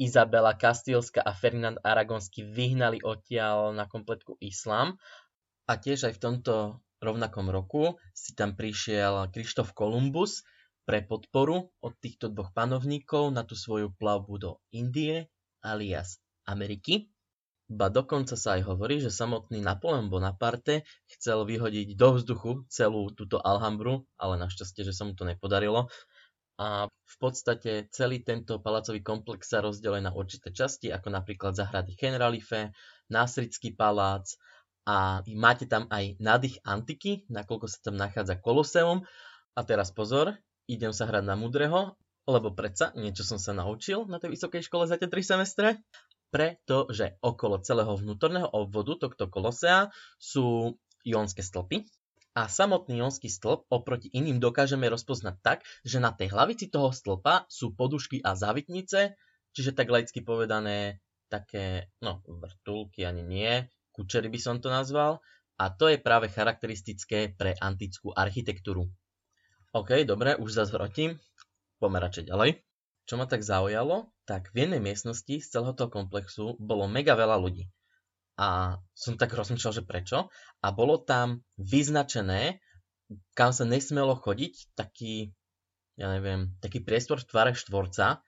Izabela 0.00 0.56
Kastilska 0.56 1.20
a 1.20 1.36
Ferdinand 1.36 1.76
Aragonsky 1.84 2.48
vyhnali 2.48 3.04
odtiaľ 3.04 3.76
na 3.76 3.84
kompletku 3.84 4.40
islám. 4.40 4.96
A 5.68 5.76
tiež 5.76 6.08
aj 6.08 6.16
v 6.16 6.22
tomto 6.24 6.54
rovnakom 7.04 7.52
roku 7.52 8.00
si 8.16 8.32
tam 8.32 8.56
prišiel 8.56 9.28
Krištof 9.28 9.76
Kolumbus 9.76 10.40
pre 10.88 11.04
podporu 11.04 11.68
od 11.84 11.92
týchto 12.00 12.32
dvoch 12.32 12.56
panovníkov 12.56 13.28
na 13.28 13.44
tú 13.44 13.60
svoju 13.60 13.92
plavbu 13.92 14.34
do 14.40 14.50
Indie 14.72 15.28
alias 15.60 16.16
Ameriky. 16.48 17.11
Ba 17.72 17.88
dokonca 17.88 18.36
sa 18.36 18.60
aj 18.60 18.68
hovorí, 18.68 19.00
že 19.00 19.08
samotný 19.08 19.64
Napoleon 19.64 20.12
Bonaparte 20.12 20.84
chcel 21.08 21.48
vyhodiť 21.48 21.96
do 21.96 22.20
vzduchu 22.20 22.68
celú 22.68 23.08
túto 23.16 23.40
Alhambru, 23.40 24.04
ale 24.20 24.36
našťastie, 24.36 24.84
že 24.84 24.92
sa 24.92 25.08
mu 25.08 25.16
to 25.16 25.24
nepodarilo. 25.24 25.88
A 26.60 26.84
v 26.92 27.16
podstate 27.16 27.88
celý 27.88 28.20
tento 28.20 28.60
palacový 28.60 29.00
komplex 29.00 29.48
sa 29.48 29.64
rozdeluje 29.64 30.04
na 30.04 30.12
určité 30.12 30.52
časti, 30.52 30.92
ako 30.92 31.16
napríklad 31.16 31.56
zahrady 31.56 31.96
Generalife, 31.96 32.76
Násrický 33.08 33.72
palác 33.72 34.36
a 34.84 35.24
máte 35.32 35.64
tam 35.64 35.88
aj 35.88 36.20
nádych 36.20 36.60
antiky, 36.68 37.24
nakoľko 37.32 37.72
sa 37.72 37.78
tam 37.88 37.96
nachádza 37.96 38.36
Koloseum. 38.36 39.00
A 39.56 39.60
teraz 39.64 39.96
pozor, 39.96 40.36
idem 40.68 40.92
sa 40.92 41.08
hrať 41.08 41.24
na 41.24 41.40
mudreho, 41.40 41.96
lebo 42.28 42.52
predsa 42.52 42.92
niečo 43.00 43.24
som 43.24 43.40
sa 43.40 43.56
naučil 43.56 44.04
na 44.12 44.20
tej 44.20 44.36
vysokej 44.36 44.60
škole 44.68 44.84
za 44.84 45.00
tie 45.00 45.08
3 45.08 45.24
semestre 45.24 45.80
pretože 46.32 47.20
okolo 47.20 47.60
celého 47.60 47.92
vnútorného 47.92 48.48
obvodu 48.48 48.96
tohto 48.96 49.28
kolosea 49.28 49.92
sú 50.16 50.80
jónske 51.04 51.44
stĺpy 51.44 51.84
a 52.32 52.48
samotný 52.48 53.04
jónsky 53.04 53.28
stĺp 53.28 53.68
oproti 53.68 54.08
iným 54.08 54.40
dokážeme 54.40 54.88
rozpoznať 54.88 55.36
tak, 55.44 55.58
že 55.84 56.00
na 56.00 56.16
tej 56.16 56.32
hlavici 56.32 56.72
toho 56.72 56.88
stĺpa 56.88 57.44
sú 57.52 57.76
podušky 57.76 58.24
a 58.24 58.32
závitnice, 58.32 59.20
čiže 59.52 59.76
tak 59.76 59.92
laicky 59.92 60.24
povedané 60.24 61.04
také, 61.28 61.92
no 62.00 62.24
vrtulky 62.24 63.04
ani 63.04 63.20
nie, 63.20 63.52
kučery 63.92 64.32
by 64.32 64.40
som 64.40 64.56
to 64.64 64.72
nazval, 64.72 65.20
a 65.60 65.68
to 65.68 65.92
je 65.92 66.00
práve 66.00 66.32
charakteristické 66.32 67.28
pre 67.28 67.52
antickú 67.60 68.16
architektúru. 68.16 68.88
OK, 69.76 70.08
dobre, 70.08 70.36
už 70.40 70.56
zase 70.56 70.72
vrotím, 70.72 71.20
poďme 71.76 72.00
radšej 72.00 72.32
ďalej. 72.32 72.71
Čo 73.12 73.20
ma 73.20 73.28
tak 73.28 73.44
zaujalo, 73.44 74.08
tak 74.24 74.48
v 74.56 74.64
jednej 74.64 74.80
miestnosti 74.80 75.36
z 75.36 75.44
celého 75.44 75.76
toho 75.76 75.92
komplexu 75.92 76.56
bolo 76.56 76.88
mega 76.88 77.12
veľa 77.12 77.36
ľudí. 77.36 77.68
A 78.40 78.80
som 78.96 79.20
tak 79.20 79.36
rozmýšľal, 79.36 79.76
že 79.76 79.84
prečo. 79.84 80.32
A 80.64 80.72
bolo 80.72 80.96
tam 80.96 81.44
vyznačené, 81.60 82.64
kam 83.36 83.52
sa 83.52 83.68
nesmelo 83.68 84.16
chodiť, 84.16 84.72
taký, 84.72 85.36
ja 86.00 86.08
neviem, 86.08 86.56
taký 86.64 86.80
priestor 86.80 87.20
v 87.20 87.28
tvare 87.28 87.52
štvorca. 87.52 88.24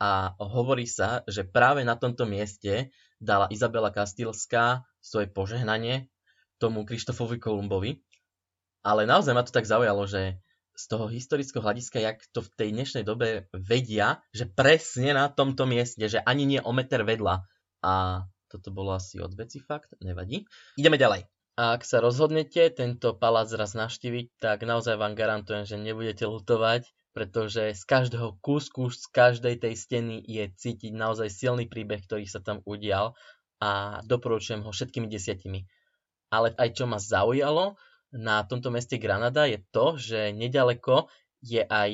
A 0.00 0.32
hovorí 0.40 0.88
sa, 0.88 1.28
že 1.28 1.44
práve 1.44 1.84
na 1.84 2.00
tomto 2.00 2.24
mieste 2.24 2.88
dala 3.20 3.52
Izabela 3.52 3.92
Kastilská 3.92 4.80
svoje 5.04 5.28
požehnanie 5.28 6.08
tomu 6.56 6.88
Krištofovi 6.88 7.36
Kolumbovi. 7.36 8.00
Ale 8.80 9.04
naozaj 9.04 9.36
ma 9.36 9.44
to 9.44 9.52
tak 9.52 9.68
zaujalo, 9.68 10.08
že 10.08 10.40
z 10.72 10.84
toho 10.88 11.06
historického 11.08 11.60
hľadiska, 11.60 12.00
jak 12.00 12.18
to 12.32 12.40
v 12.40 12.52
tej 12.56 12.68
dnešnej 12.72 13.04
dobe 13.04 13.46
vedia, 13.52 14.24
že 14.32 14.48
presne 14.48 15.12
na 15.12 15.28
tomto 15.28 15.68
mieste, 15.68 16.08
že 16.08 16.24
ani 16.24 16.48
nie 16.48 16.60
o 16.60 16.72
meter 16.72 17.04
vedľa. 17.04 17.44
A 17.84 18.24
toto 18.48 18.68
bolo 18.72 18.96
asi 18.96 19.20
od 19.20 19.32
veci 19.36 19.60
fakt, 19.60 19.96
nevadí. 20.00 20.44
Ideme 20.76 20.96
ďalej. 20.96 21.28
Ak 21.52 21.84
sa 21.84 22.00
rozhodnete 22.00 22.72
tento 22.72 23.12
palác 23.12 23.52
raz 23.52 23.76
navštíviť, 23.76 24.40
tak 24.40 24.64
naozaj 24.64 24.96
vám 24.96 25.12
garantujem, 25.12 25.68
že 25.68 25.76
nebudete 25.76 26.24
lutovať, 26.24 26.88
pretože 27.12 27.76
z 27.76 27.82
každého 27.84 28.40
kúsku, 28.40 28.88
z 28.88 29.04
každej 29.12 29.60
tej 29.60 29.74
steny 29.76 30.16
je 30.24 30.48
cítiť 30.48 30.96
naozaj 30.96 31.28
silný 31.28 31.68
príbeh, 31.68 32.00
ktorý 32.00 32.24
sa 32.24 32.40
tam 32.40 32.64
udial 32.64 33.12
a 33.60 34.00
doporučujem 34.08 34.64
ho 34.64 34.72
všetkými 34.72 35.12
desiatimi. 35.12 35.68
Ale 36.32 36.56
aj 36.56 36.72
čo 36.72 36.88
ma 36.88 36.96
zaujalo, 36.96 37.76
na 38.12 38.44
tomto 38.44 38.68
meste 38.68 39.00
Granada 39.00 39.48
je 39.48 39.64
to, 39.72 39.96
že 39.96 40.36
nedaleko 40.36 41.08
je 41.40 41.64
aj 41.64 41.92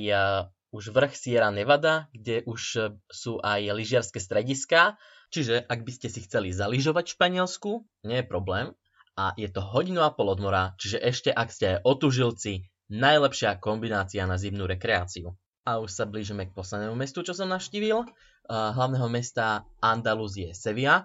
už 0.69 0.93
vrch 0.93 1.17
Sierra 1.17 1.49
Nevada, 1.49 2.13
kde 2.13 2.45
už 2.45 2.61
e, 2.77 2.81
sú 3.09 3.41
aj 3.41 3.73
lyžiarske 3.73 4.21
strediská. 4.21 5.01
Čiže 5.33 5.65
ak 5.65 5.81
by 5.85 5.93
ste 5.93 6.09
si 6.13 6.25
chceli 6.25 6.53
zaližovať 6.53 7.05
v 7.09 7.15
Španielsku, 7.17 7.71
nie 8.05 8.21
je 8.21 8.27
problém. 8.29 8.73
A 9.17 9.33
je 9.35 9.49
to 9.49 9.65
hodinu 9.65 10.05
a 10.05 10.13
pol 10.13 10.31
od 10.31 10.41
mora, 10.41 10.79
čiže 10.79 11.03
ešte 11.03 11.31
ak 11.35 11.49
ste 11.51 11.65
aj 11.77 11.79
otužilci, 11.85 12.69
najlepšia 12.93 13.59
kombinácia 13.59 14.25
na 14.25 14.39
zimnú 14.39 14.65
rekreáciu. 14.65 15.35
A 15.67 15.83
už 15.83 15.91
sa 15.93 16.05
blížime 16.09 16.49
k 16.49 16.55
poslednému 16.57 16.97
mestu, 16.97 17.21
čo 17.21 17.37
som 17.37 17.51
navštívil. 17.51 18.09
Hlavného 18.49 19.09
mesta 19.13 19.69
Andalúzie 19.85 20.57
Sevilla. 20.57 21.05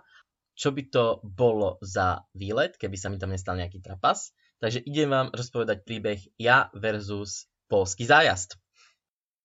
Čo 0.54 0.70
by 0.72 0.84
to 0.94 1.06
bolo 1.26 1.82
za 1.82 2.22
výlet, 2.38 2.78
keby 2.78 2.98
sa 2.98 3.10
mi 3.10 3.18
tam 3.18 3.34
nestal 3.34 3.58
nejaký 3.58 3.82
trapas? 3.82 4.34
Takže 4.62 4.86
idem 4.86 5.10
vám 5.12 5.28
rozpovedať 5.34 5.84
príbeh 5.84 6.20
ja 6.40 6.70
versus 6.78 7.50
polský 7.68 8.06
zájazd. 8.06 8.56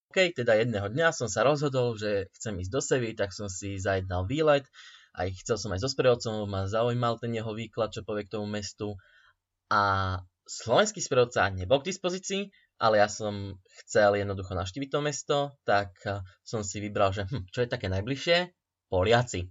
OK, 0.09 0.33
teda 0.33 0.57
jedného 0.57 0.89
dňa 0.89 1.13
som 1.13 1.29
sa 1.29 1.45
rozhodol, 1.45 1.93
že 1.97 2.33
chcem 2.37 2.57
ísť 2.65 2.73
do 2.73 2.81
Sevy, 2.81 3.11
tak 3.13 3.33
som 3.37 3.53
si 3.53 3.77
zajednal 3.77 4.25
výlet. 4.25 4.65
Aj 5.13 5.29
chcel 5.29 5.61
som 5.61 5.73
aj 5.75 5.85
so 5.85 5.89
sprievodcom, 5.93 6.49
ma 6.49 6.65
zaujímal 6.65 7.21
ten 7.21 7.35
jeho 7.37 7.53
výklad, 7.53 7.93
čo 7.93 8.07
povie 8.07 8.25
k 8.25 8.39
tomu 8.39 8.49
mestu. 8.49 8.97
A 9.69 10.17
slovenský 10.49 11.05
sprievodca 11.05 11.53
nebol 11.53 11.85
k 11.85 11.93
dispozícii, 11.93 12.49
ale 12.81 13.05
ja 13.05 13.09
som 13.11 13.61
chcel 13.85 14.17
jednoducho 14.17 14.57
navštíviť 14.57 14.89
to 14.89 15.01
mesto, 15.05 15.39
tak 15.69 15.93
som 16.41 16.65
si 16.65 16.81
vybral, 16.81 17.13
že 17.13 17.29
hm, 17.29 17.51
čo 17.53 17.67
je 17.67 17.69
také 17.69 17.93
najbližšie? 17.93 18.37
Poliaci. 18.89 19.45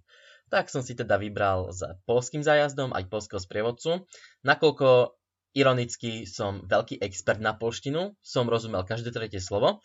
Tak 0.47 0.71
som 0.71 0.79
si 0.79 0.95
teda 0.95 1.19
vybral 1.19 1.75
s 1.75 1.83
polským 2.07 2.39
zájazdom 2.39 2.95
aj 2.95 3.11
polského 3.11 3.39
sprievodcu, 3.41 4.07
nakoľko 4.47 5.17
Ironicky 5.57 6.29
som 6.29 6.63
veľký 6.63 7.01
expert 7.01 7.41
na 7.41 7.57
polštinu, 7.57 8.13
som 8.21 8.45
rozumel 8.45 8.85
každé 8.85 9.09
tretie 9.09 9.41
slovo 9.41 9.81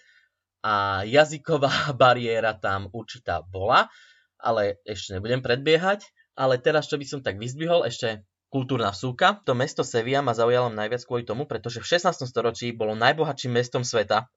a 0.62 1.02
jazyková 1.02 1.90
bariéra 2.02 2.54
tam 2.54 2.92
určitá 2.92 3.42
bola, 3.42 3.90
ale 4.38 4.78
ešte 4.86 5.16
nebudem 5.16 5.42
predbiehať. 5.42 6.06
Ale 6.32 6.56
teraz, 6.56 6.88
čo 6.88 6.96
by 6.96 7.04
som 7.04 7.20
tak 7.20 7.36
vyzdvihol, 7.36 7.84
ešte 7.84 8.24
kultúrna 8.48 8.88
vsúka. 8.88 9.44
To 9.44 9.52
mesto 9.52 9.84
Sevilla 9.84 10.24
ma 10.24 10.32
zaujalo 10.32 10.72
najviac 10.72 11.04
kvôli 11.04 11.28
tomu, 11.28 11.44
pretože 11.44 11.84
v 11.84 11.88
16. 12.00 12.24
storočí 12.24 12.72
bolo 12.72 12.96
najbohatším 12.96 13.60
mestom 13.60 13.84
sveta 13.84 14.32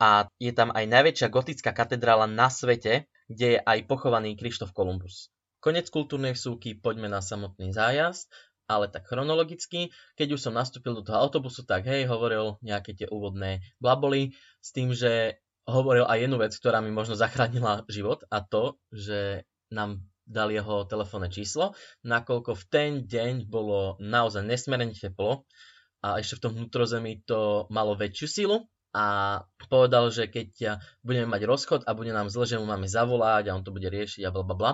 a 0.00 0.28
je 0.40 0.52
tam 0.56 0.72
aj 0.72 0.84
najväčšia 0.88 1.28
gotická 1.28 1.76
katedrála 1.76 2.24
na 2.24 2.48
svete 2.48 3.04
kde 3.26 3.58
je 3.58 3.60
aj 3.60 3.90
pochovaný 3.90 4.38
Krištof 4.38 4.70
Kolumbus. 4.70 5.34
Konec 5.66 5.90
kultúrnej 5.90 6.38
súky, 6.38 6.78
poďme 6.78 7.10
na 7.10 7.18
samotný 7.18 7.74
zájazd, 7.74 8.30
ale 8.70 8.86
tak 8.86 9.10
chronologicky. 9.10 9.90
Keď 10.14 10.38
už 10.38 10.40
som 10.46 10.54
nastúpil 10.54 10.94
do 10.94 11.02
toho 11.02 11.18
autobusu, 11.18 11.66
tak 11.66 11.90
hej, 11.90 12.06
hovoril 12.06 12.54
nejaké 12.62 12.94
tie 12.94 13.10
úvodné 13.10 13.66
blaboly 13.82 14.30
s 14.62 14.70
tým, 14.70 14.94
že 14.94 15.42
hovoril 15.66 16.06
aj 16.06 16.22
jednu 16.22 16.38
vec, 16.38 16.54
ktorá 16.54 16.78
mi 16.78 16.94
možno 16.94 17.18
zachránila 17.18 17.82
život 17.90 18.22
a 18.30 18.46
to, 18.46 18.78
že 18.94 19.42
nám 19.74 20.06
dal 20.22 20.54
jeho 20.54 20.86
telefónne 20.86 21.34
číslo, 21.34 21.74
nakoľko 22.06 22.54
v 22.54 22.64
ten 22.70 22.90
deň 23.02 23.50
bolo 23.50 23.98
naozaj 23.98 24.46
nesmierne 24.46 24.94
teplo 24.94 25.50
a 25.98 26.22
ešte 26.22 26.38
v 26.38 26.42
tom 26.46 26.52
vnútrozemí 26.54 27.26
to 27.26 27.66
malo 27.74 27.98
väčšiu 27.98 28.26
silu 28.30 28.70
a 28.94 29.42
povedal, 29.66 30.14
že 30.14 30.30
keď 30.30 30.78
budeme 31.02 31.26
mať 31.26 31.42
rozchod 31.42 31.80
a 31.86 31.90
bude 31.90 32.14
nám 32.14 32.30
zle, 32.30 32.46
že 32.46 32.62
mu 32.62 32.70
máme 32.70 32.86
zavolať 32.86 33.50
a 33.50 33.54
on 33.58 33.66
to 33.66 33.74
bude 33.74 33.90
riešiť 33.90 34.22
a 34.22 34.30
bla 34.30 34.46
bla 34.46 34.54
bla 34.54 34.72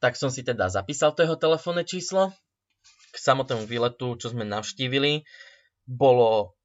tak 0.00 0.16
som 0.16 0.32
si 0.32 0.40
teda 0.40 0.72
zapísal 0.72 1.12
to 1.12 1.22
jeho 1.22 1.36
telefónne 1.36 1.84
číslo. 1.84 2.32
K 3.12 3.16
samotnému 3.16 3.68
výletu, 3.68 4.16
čo 4.16 4.32
sme 4.32 4.48
navštívili, 4.48 5.22
bolo 5.84 6.56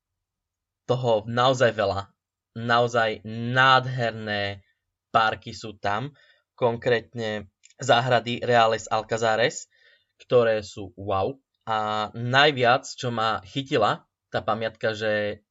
toho 0.87 1.27
naozaj 1.27 1.75
veľa. 1.75 2.09
Naozaj 2.55 3.25
nádherné 3.27 4.63
parky 5.11 5.51
sú 5.51 5.75
tam, 5.75 6.15
konkrétne 6.55 7.51
záhrady 7.81 8.39
Reales 8.39 8.87
Alcazares, 8.87 9.67
ktoré 10.21 10.63
sú 10.63 10.95
wow. 10.95 11.35
A 11.67 12.09
najviac, 12.15 12.87
čo 12.87 13.11
ma 13.11 13.43
chytila, 13.43 14.07
tá 14.31 14.39
pamiatka, 14.39 14.95
že 14.95 15.44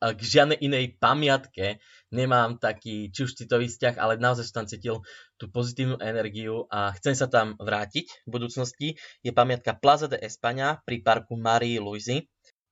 k 0.00 0.20
žiadnej 0.20 0.56
inej 0.64 0.96
pamiatke 0.96 1.76
nemám 2.08 2.56
taký 2.56 3.12
či 3.12 3.28
už 3.28 3.36
citový 3.36 3.68
vzťah, 3.68 4.00
ale 4.00 4.16
naozaj 4.16 4.48
som 4.48 4.64
tam 4.64 4.66
cítil 4.72 4.96
tú 5.36 5.52
pozitívnu 5.52 6.00
energiu 6.00 6.64
a 6.72 6.96
chcem 6.96 7.12
sa 7.12 7.28
tam 7.28 7.60
vrátiť 7.60 8.24
v 8.24 8.30
budúcnosti. 8.32 8.88
Je 9.20 9.32
pamiatka 9.36 9.76
Plaza 9.76 10.08
de 10.08 10.16
España 10.16 10.80
pri 10.88 11.04
parku 11.04 11.36
Marie 11.36 11.76
Luisi, 11.76 12.24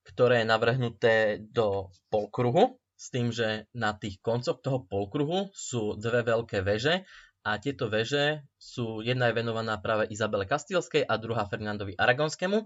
ktoré 0.08 0.44
je 0.44 0.48
navrhnuté 0.48 1.14
do 1.44 1.92
polkruhu, 2.08 2.80
s 2.96 3.12
tým, 3.12 3.28
že 3.28 3.68
na 3.76 3.92
tých 3.92 4.16
koncoch 4.24 4.64
toho 4.64 4.88
polkruhu 4.88 5.52
sú 5.52 6.00
dve 6.00 6.24
veľké 6.24 6.64
veže 6.64 7.04
a 7.44 7.60
tieto 7.60 7.92
veže 7.92 8.40
sú, 8.56 9.04
jedna 9.04 9.28
je 9.28 9.36
venovaná 9.36 9.76
práve 9.76 10.08
Izabele 10.08 10.48
Kastilskej 10.48 11.04
a 11.04 11.20
druhá 11.20 11.44
Fernandovi 11.44 11.92
Aragonskému. 12.00 12.64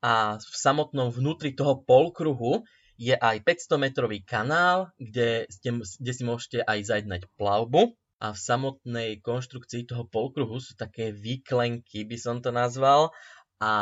A 0.00 0.36
v 0.40 0.56
samotnom 0.56 1.12
vnútri 1.12 1.52
toho 1.52 1.84
polkruhu 1.84 2.64
je 2.94 3.14
aj 3.14 3.42
500 3.42 3.78
metrový 3.78 4.22
kanál, 4.22 4.90
kde, 4.98 5.50
kde 5.98 6.12
si 6.14 6.22
môžete 6.22 6.58
aj 6.62 6.78
zajednať 6.86 7.22
plavbu 7.34 7.94
a 8.22 8.32
v 8.32 8.38
samotnej 8.38 9.10
konštrukcii 9.20 9.90
toho 9.90 10.06
polkruhu 10.06 10.62
sú 10.62 10.78
také 10.78 11.10
výklenky, 11.10 12.06
by 12.06 12.16
som 12.16 12.38
to 12.38 12.54
nazval, 12.54 13.10
a 13.58 13.72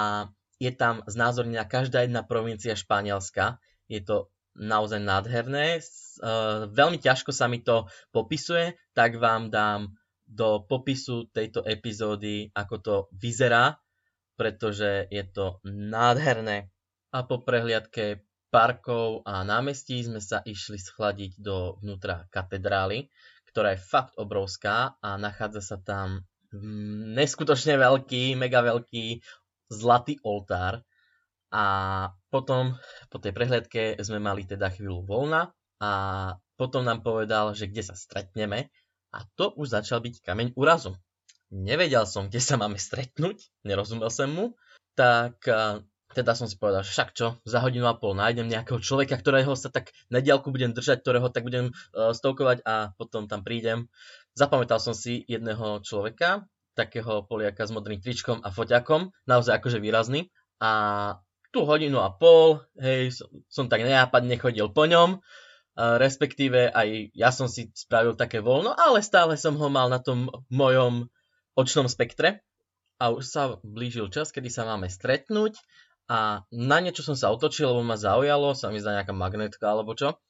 je 0.62 0.70
tam 0.70 1.02
znázornená 1.10 1.66
každá 1.66 2.06
jedna 2.06 2.22
provincia 2.22 2.78
Španielska. 2.78 3.58
Je 3.90 3.98
to 3.98 4.30
naozaj 4.54 5.02
nádherné. 5.02 5.82
Uh, 6.22 6.70
veľmi 6.70 7.02
ťažko 7.02 7.34
sa 7.34 7.50
mi 7.50 7.64
to 7.64 7.90
popisuje, 8.14 8.78
tak 8.94 9.18
vám 9.18 9.50
dám 9.50 9.90
do 10.28 10.62
popisu 10.64 11.28
tejto 11.34 11.66
epizódy, 11.66 12.48
ako 12.54 12.74
to 12.78 12.94
vyzerá, 13.10 13.76
pretože 14.38 15.10
je 15.10 15.24
to 15.28 15.58
nádherné. 15.66 16.70
A 17.12 17.26
po 17.26 17.42
prehliadke 17.44 18.24
parkov 18.52 19.24
a 19.24 19.40
námestí 19.42 20.04
sme 20.04 20.20
sa 20.20 20.44
išli 20.44 20.76
schladiť 20.76 21.40
do 21.40 21.80
vnútra 21.80 22.28
katedrály, 22.28 23.08
ktorá 23.48 23.72
je 23.72 23.80
fakt 23.80 24.12
obrovská 24.20 25.00
a 25.00 25.16
nachádza 25.16 25.64
sa 25.64 25.76
tam 25.80 26.28
neskutočne 27.16 27.80
veľký, 27.80 28.36
mega 28.36 28.60
veľký 28.60 29.24
zlatý 29.72 30.20
oltár. 30.20 30.84
A 31.52 31.64
potom 32.28 32.76
po 33.08 33.16
tej 33.20 33.32
prehliadke 33.32 33.96
sme 34.04 34.20
mali 34.20 34.44
teda 34.44 34.68
chvíľu 34.72 35.04
voľna 35.04 35.52
a 35.80 35.92
potom 36.56 36.84
nám 36.84 37.00
povedal, 37.00 37.56
že 37.56 37.68
kde 37.68 37.84
sa 37.84 37.96
stretneme 37.96 38.68
a 39.12 39.18
to 39.36 39.52
už 39.56 39.72
začal 39.72 40.00
byť 40.00 40.24
kameň 40.24 40.56
úrazu. 40.56 40.96
Nevedel 41.52 42.08
som, 42.08 42.32
kde 42.32 42.40
sa 42.40 42.56
máme 42.56 42.80
stretnúť, 42.80 43.52
nerozumel 43.68 44.08
som 44.08 44.32
mu, 44.32 44.46
tak 44.96 45.44
teda 46.12 46.36
som 46.36 46.46
si 46.46 46.60
povedal, 46.60 46.84
však 46.84 47.16
čo, 47.16 47.40
za 47.48 47.58
hodinu 47.64 47.88
a 47.88 47.96
pol 47.96 48.12
nájdem 48.12 48.46
nejakého 48.46 48.78
človeka, 48.78 49.16
ktorého 49.16 49.56
sa 49.56 49.72
tak 49.72 49.96
na 50.12 50.20
diálku 50.20 50.52
budem 50.52 50.76
držať, 50.76 51.00
ktorého 51.00 51.32
tak 51.32 51.48
budem 51.48 51.72
uh, 51.72 52.12
stovkovať 52.12 52.62
a 52.62 52.92
potom 52.94 53.26
tam 53.26 53.40
prídem. 53.40 53.88
Zapamätal 54.36 54.78
som 54.78 54.92
si 54.92 55.24
jedného 55.26 55.80
človeka, 55.84 56.44
takého 56.72 57.24
poliaka 57.28 57.68
s 57.68 57.72
modrým 57.72 58.00
tričkom 58.00 58.40
a 58.40 58.48
foťakom, 58.48 59.12
naozaj 59.28 59.60
akože 59.60 59.80
výrazný. 59.80 60.32
A 60.62 60.70
tú 61.52 61.68
hodinu 61.68 62.00
a 62.00 62.08
pol, 62.08 62.64
hej, 62.80 63.12
som, 63.12 63.28
som 63.52 63.64
tak 63.68 63.84
nenápadne 63.84 64.40
chodil 64.40 64.68
po 64.72 64.88
ňom, 64.88 65.20
uh, 65.20 65.96
respektíve 66.00 66.72
aj 66.72 67.12
ja 67.12 67.28
som 67.28 67.48
si 67.48 67.68
spravil 67.76 68.16
také 68.16 68.40
voľno, 68.40 68.72
ale 68.72 69.04
stále 69.04 69.36
som 69.36 69.56
ho 69.60 69.68
mal 69.68 69.92
na 69.92 70.00
tom 70.00 70.32
mojom 70.48 71.12
očnom 71.56 71.88
spektre. 71.88 72.40
A 73.02 73.10
už 73.10 73.26
sa 73.26 73.42
blížil 73.66 74.06
čas, 74.14 74.30
kedy 74.30 74.46
sa 74.46 74.62
máme 74.62 74.86
stretnúť 74.86 75.58
a 76.12 76.44
na 76.52 76.76
niečo 76.84 77.00
som 77.00 77.16
sa 77.16 77.32
otočil, 77.32 77.72
lebo 77.72 77.80
ma 77.80 77.96
zaujalo, 77.96 78.52
sa 78.52 78.68
mi 78.68 78.76
zdá 78.76 79.00
nejaká 79.00 79.16
magnetka 79.16 79.64
alebo 79.72 79.96
čo. 79.96 80.20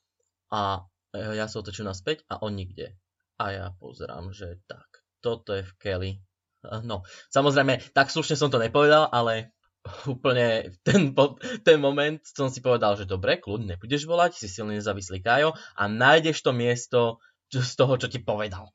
A 0.54 0.86
e, 1.10 1.34
ja 1.34 1.50
sa 1.50 1.58
otočím 1.58 1.90
naspäť 1.90 2.22
a 2.30 2.38
on 2.38 2.54
nikde. 2.54 2.94
A 3.42 3.50
ja 3.50 3.66
pozerám, 3.74 4.30
že 4.30 4.62
tak, 4.70 5.02
toto 5.18 5.58
je 5.58 5.66
v 5.66 5.72
Kelly. 5.82 6.12
No, 6.86 7.02
samozrejme, 7.34 7.82
tak 7.90 8.14
slušne 8.14 8.38
som 8.38 8.46
to 8.46 8.62
nepovedal, 8.62 9.10
ale 9.10 9.50
úplne 10.14 10.70
ten, 10.86 11.10
ten 11.66 11.78
moment 11.82 12.22
som 12.22 12.46
si 12.46 12.62
povedal, 12.62 12.94
že 12.94 13.10
dobre, 13.10 13.42
kľudne 13.42 13.74
nebudeš 13.74 14.06
volať, 14.06 14.38
si 14.38 14.46
silný 14.46 14.78
nezávislý 14.78 15.18
Kajo 15.18 15.58
a 15.58 15.82
nájdeš 15.90 16.46
to 16.46 16.54
miesto 16.54 17.18
z 17.50 17.74
toho, 17.74 17.98
čo 17.98 18.06
ti 18.06 18.22
povedal. 18.22 18.70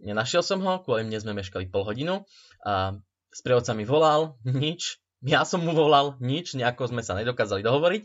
Nenašiel 0.00 0.40
som 0.40 0.64
ho, 0.64 0.80
kvôli 0.80 1.04
mne 1.04 1.20
sme 1.20 1.36
meškali 1.36 1.68
pol 1.68 1.84
hodinu. 1.84 2.24
A 2.64 2.96
sprievodca 3.28 3.76
mi 3.76 3.84
volal, 3.84 4.40
nič, 4.48 5.04
ja 5.26 5.42
som 5.42 5.66
mu 5.66 5.74
volal 5.74 6.14
nič, 6.22 6.54
nejako 6.54 6.94
sme 6.94 7.02
sa 7.02 7.18
nedokázali 7.18 7.66
dohovoriť 7.66 8.02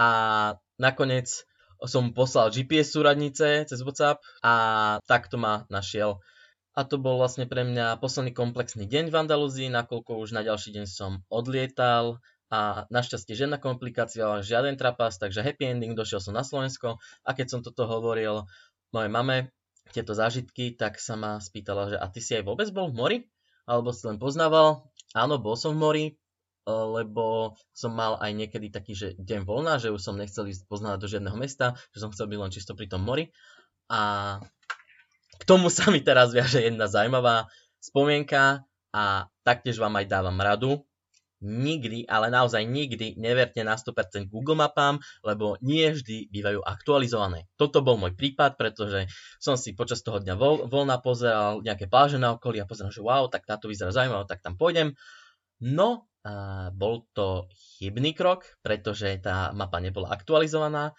a 0.00 0.08
nakoniec 0.80 1.44
som 1.84 2.16
poslal 2.16 2.48
GPS 2.48 2.96
súradnice 2.96 3.68
cez 3.68 3.80
WhatsApp 3.84 4.24
a 4.40 4.54
takto 5.04 5.36
ma 5.36 5.68
našiel. 5.68 6.24
A 6.74 6.82
to 6.82 6.98
bol 6.98 7.20
vlastne 7.20 7.46
pre 7.46 7.62
mňa 7.62 8.02
posledný 8.02 8.34
komplexný 8.34 8.88
deň 8.90 9.12
v 9.12 9.18
Andalúzii, 9.20 9.68
nakoľko 9.70 10.18
už 10.24 10.34
na 10.34 10.42
ďalší 10.42 10.74
deň 10.74 10.86
som 10.90 11.22
odlietal 11.30 12.18
a 12.50 12.88
našťastie 12.90 13.38
žiadna 13.38 13.62
komplikácia, 13.62 14.26
žiaden 14.42 14.74
trapas, 14.74 15.20
takže 15.20 15.44
happy 15.44 15.70
ending, 15.70 15.94
došiel 15.94 16.18
som 16.18 16.34
na 16.34 16.42
Slovensko 16.42 16.98
a 17.22 17.30
keď 17.30 17.46
som 17.46 17.60
toto 17.62 17.86
hovoril 17.86 18.48
mojej 18.90 19.10
mame, 19.12 19.54
tieto 19.92 20.16
zážitky, 20.16 20.74
tak 20.74 20.98
sa 20.98 21.14
ma 21.14 21.38
spýtala, 21.38 21.94
že 21.94 21.96
a 22.00 22.08
ty 22.08 22.18
si 22.18 22.34
aj 22.34 22.42
vôbec 22.42 22.66
bol 22.72 22.88
v 22.90 22.96
mori? 22.96 23.18
Alebo 23.68 23.92
si 23.92 24.02
len 24.08 24.18
poznával? 24.18 24.88
Áno, 25.14 25.38
bol 25.38 25.54
som 25.54 25.76
v 25.76 25.80
mori, 25.80 26.04
lebo 26.64 27.56
som 27.76 27.92
mal 27.92 28.16
aj 28.20 28.32
niekedy 28.32 28.72
taký, 28.72 28.96
že 28.96 29.08
deň 29.20 29.44
voľna, 29.44 29.76
že 29.76 29.92
už 29.92 30.00
som 30.00 30.16
nechcel 30.16 30.48
ísť 30.48 30.64
poznať 30.64 30.96
do 30.96 31.08
žiadneho 31.08 31.36
mesta, 31.36 31.76
že 31.92 32.00
som 32.00 32.10
chcel 32.10 32.28
byť 32.32 32.38
len 32.40 32.52
čisto 32.52 32.72
pri 32.72 32.88
tom 32.88 33.04
mori. 33.04 33.28
A 33.92 34.40
k 35.36 35.42
tomu 35.44 35.68
sa 35.68 35.92
mi 35.92 36.00
teraz 36.00 36.32
viaže 36.32 36.64
jedna 36.64 36.88
zaujímavá 36.88 37.52
spomienka 37.84 38.64
a 38.96 39.28
taktiež 39.44 39.76
vám 39.76 40.00
aj 40.00 40.06
dávam 40.08 40.36
radu. 40.40 40.80
Nikdy, 41.44 42.08
ale 42.08 42.32
naozaj 42.32 42.64
nikdy 42.64 43.20
neverte 43.20 43.60
na 43.60 43.76
100% 43.76 44.32
Google 44.32 44.56
mapám, 44.56 44.96
lebo 45.20 45.60
nie 45.60 45.92
vždy 45.92 46.32
bývajú 46.32 46.64
aktualizované. 46.64 47.44
Toto 47.60 47.84
bol 47.84 48.00
môj 48.00 48.16
prípad, 48.16 48.56
pretože 48.56 49.12
som 49.36 49.60
si 49.60 49.76
počas 49.76 50.00
toho 50.00 50.24
dňa 50.24 50.40
voľ, 50.40 50.72
voľna 50.72 50.96
pozeral 51.04 51.60
nejaké 51.60 51.84
pláže 51.84 52.16
na 52.16 52.32
okolí 52.32 52.64
a 52.64 52.70
pozeral, 52.70 52.96
že 52.96 53.04
wow, 53.04 53.28
tak 53.28 53.44
táto 53.44 53.68
vyzerá 53.68 53.92
zaujímavé, 53.92 54.24
tak 54.24 54.40
tam 54.40 54.56
pôjdem. 54.56 54.96
No 55.60 56.08
bol 56.72 57.04
to 57.12 57.46
chybný 57.52 58.16
krok, 58.16 58.48
pretože 58.64 59.20
tá 59.20 59.52
mapa 59.52 59.78
nebola 59.78 60.08
aktualizovaná 60.08 60.96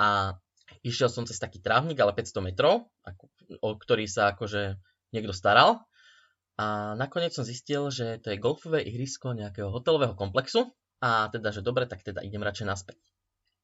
a 0.00 0.40
išiel 0.80 1.12
som 1.12 1.28
cez 1.28 1.36
taký 1.36 1.60
trávnik, 1.60 2.00
ale 2.00 2.16
500 2.16 2.40
metrov, 2.40 2.88
o 3.60 3.70
ktorý 3.76 4.08
sa 4.08 4.32
akože 4.32 4.80
niekto 5.12 5.36
staral. 5.36 5.84
A 6.54 6.94
nakoniec 6.94 7.34
som 7.34 7.44
zistil, 7.44 7.90
že 7.90 8.22
to 8.22 8.30
je 8.32 8.40
golfové 8.40 8.80
ihrisko 8.86 9.34
nejakého 9.34 9.68
hotelového 9.74 10.14
komplexu 10.14 10.72
a 11.02 11.28
teda, 11.28 11.50
že 11.50 11.66
dobre, 11.66 11.84
tak 11.84 12.00
teda 12.06 12.22
idem 12.22 12.40
radšej 12.40 12.66
naspäť. 12.66 12.98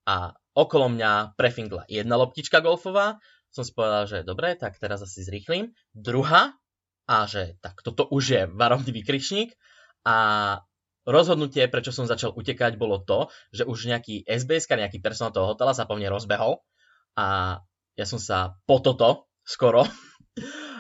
A 0.05 0.35
okolo 0.59 0.91
mňa 0.91 1.39
prefingla 1.39 1.87
jedna 1.87 2.19
loptička 2.19 2.61
golfová, 2.61 3.23
som 3.55 3.63
si 3.63 3.73
povedal, 3.75 4.05
že 4.11 4.19
dobre, 4.27 4.59
tak 4.59 4.79
teraz 4.79 5.03
asi 5.07 5.23
zrýchlim. 5.23 5.71
Druhá, 5.95 6.55
a 7.07 7.27
že 7.27 7.59
tak 7.63 7.83
toto 7.83 8.07
už 8.11 8.25
je 8.27 8.43
varovný 8.47 8.91
vykričník 8.95 9.55
a 10.07 10.17
rozhodnutie, 11.11 11.67
prečo 11.67 11.91
som 11.91 12.07
začal 12.07 12.33
utekať, 12.33 12.79
bolo 12.79 13.03
to, 13.03 13.29
že 13.51 13.67
už 13.67 13.91
nejaký 13.91 14.25
SBS, 14.25 14.71
nejaký 14.71 15.03
personál 15.03 15.35
toho 15.35 15.51
hotela 15.53 15.75
sa 15.75 15.85
po 15.85 15.99
mne 15.99 16.11
rozbehol 16.11 16.63
a 17.19 17.59
ja 17.99 18.07
som 18.07 18.23
sa 18.23 18.57
po 18.65 18.79
toto 18.79 19.29
skoro 19.43 19.85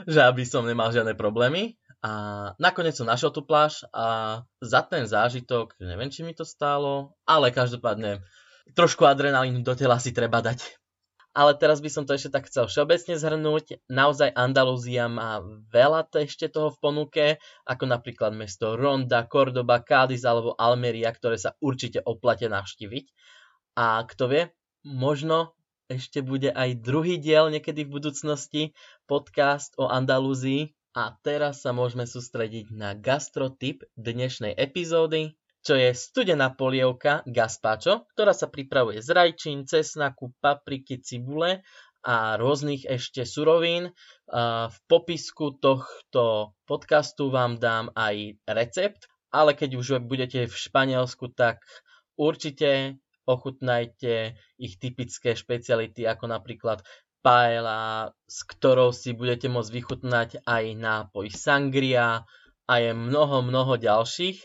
že 0.08 0.20
aby 0.24 0.46
som 0.46 0.64
nemal 0.64 0.92
žiadne 0.94 1.16
problémy. 1.18 1.76
A 2.00 2.12
nakoniec 2.56 2.96
som 2.96 3.04
našiel 3.04 3.28
tú 3.28 3.44
pláž 3.44 3.84
a 3.92 4.40
za 4.64 4.80
ten 4.88 5.04
zážitok, 5.04 5.76
neviem, 5.84 6.08
či 6.08 6.24
mi 6.24 6.32
to 6.32 6.48
stálo, 6.48 7.12
ale 7.28 7.52
každopádne 7.52 8.24
trošku 8.72 9.04
adrenalínu 9.04 9.60
do 9.60 9.76
tela 9.76 10.00
si 10.00 10.16
treba 10.16 10.40
dať. 10.40 10.80
Ale 11.30 11.54
teraz 11.54 11.78
by 11.78 11.86
som 11.86 12.02
to 12.02 12.18
ešte 12.18 12.34
tak 12.34 12.50
chcel 12.50 12.66
všeobecne 12.66 13.14
zhrnúť. 13.14 13.86
Naozaj 13.86 14.34
Andalúzia 14.34 15.06
má 15.06 15.38
veľa 15.70 16.10
ešte 16.18 16.50
toho 16.50 16.74
v 16.74 16.80
ponuke, 16.82 17.26
ako 17.62 17.86
napríklad 17.86 18.34
mesto 18.34 18.74
Ronda, 18.74 19.30
Cordoba, 19.30 19.78
Cádiz 19.78 20.26
alebo 20.26 20.58
Almeria, 20.58 21.14
ktoré 21.14 21.38
sa 21.38 21.54
určite 21.62 22.02
oplate 22.02 22.50
navštíviť. 22.50 23.06
A 23.78 24.02
kto 24.02 24.26
vie, 24.26 24.42
možno 24.82 25.54
ešte 25.86 26.22
bude 26.22 26.50
aj 26.50 26.82
druhý 26.82 27.18
diel 27.18 27.46
niekedy 27.50 27.86
v 27.86 27.94
budúcnosti, 27.98 28.62
podcast 29.06 29.74
o 29.78 29.86
Andalúzii. 29.86 30.74
A 30.90 31.14
teraz 31.22 31.62
sa 31.62 31.70
môžeme 31.70 32.02
sústrediť 32.02 32.74
na 32.74 32.98
gastrotip 32.98 33.86
dnešnej 33.94 34.58
epizódy, 34.58 35.38
čo 35.60 35.76
je 35.76 35.92
studená 35.92 36.56
polievka 36.56 37.20
gazpacho, 37.28 38.08
ktorá 38.16 38.32
sa 38.32 38.48
pripravuje 38.48 39.04
z 39.04 39.12
rajčín, 39.12 39.68
cesnaku, 39.68 40.32
papriky, 40.40 41.04
cibule 41.04 41.60
a 42.00 42.40
rôznych 42.40 42.88
ešte 42.88 43.28
surovín. 43.28 43.92
V 44.32 44.76
popisku 44.88 45.60
tohto 45.60 46.56
podcastu 46.64 47.28
vám 47.28 47.60
dám 47.60 47.92
aj 47.92 48.40
recept, 48.48 49.04
ale 49.28 49.52
keď 49.52 49.70
už 49.76 49.86
budete 50.08 50.48
v 50.48 50.54
Španielsku, 50.54 51.36
tak 51.36 51.60
určite 52.16 52.96
ochutnajte 53.28 54.40
ich 54.56 54.74
typické 54.80 55.36
špeciality, 55.36 56.08
ako 56.08 56.24
napríklad 56.32 56.80
paella, 57.20 58.16
s 58.24 58.48
ktorou 58.48 58.96
si 58.96 59.12
budete 59.12 59.52
môcť 59.52 59.70
vychutnať 59.70 60.28
aj 60.48 60.64
nápoj 60.72 61.28
sangria 61.28 62.24
a 62.64 62.74
je 62.80 62.96
mnoho, 62.96 63.44
mnoho 63.44 63.76
ďalších. 63.76 64.40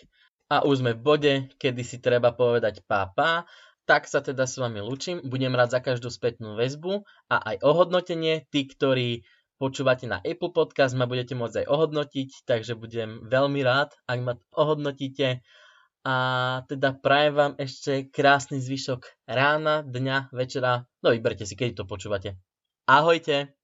A 0.45 0.61
už 0.61 0.85
sme 0.85 0.93
v 0.93 1.01
bode, 1.01 1.33
kedy 1.57 1.81
si 1.81 1.97
treba 1.97 2.29
povedať 2.29 2.85
pápa, 2.85 3.49
tak 3.85 4.09
sa 4.09 4.21
teda 4.21 4.45
s 4.45 4.57
vami 4.57 4.81
lúčim. 4.81 5.21
Budem 5.25 5.53
rád 5.53 5.73
za 5.73 5.81
každú 5.81 6.09
spätnú 6.09 6.57
väzbu 6.57 7.05
a 7.29 7.35
aj 7.53 7.65
ohodnotenie. 7.65 8.45
Tí, 8.49 8.65
ktorí 8.69 9.25
počúvate 9.57 10.05
na 10.05 10.21
Apple 10.21 10.53
Podcast, 10.53 10.93
ma 10.93 11.09
budete 11.09 11.33
môcť 11.37 11.65
aj 11.65 11.67
ohodnotiť, 11.69 12.29
takže 12.45 12.77
budem 12.77 13.25
veľmi 13.25 13.61
rád, 13.65 13.93
ak 14.05 14.19
ma 14.21 14.33
ohodnotíte. 14.53 15.41
A 16.05 16.15
teda 16.69 16.93
prajem 16.93 17.33
vám 17.33 17.53
ešte 17.57 18.05
krásny 18.13 18.61
zvyšok 18.61 19.25
rána, 19.25 19.81
dňa, 19.81 20.29
večera. 20.29 20.85
No 21.01 21.09
vyberte 21.09 21.49
si, 21.49 21.57
keď 21.57 21.81
to 21.81 21.89
počúvate. 21.89 22.37
Ahojte! 22.85 23.54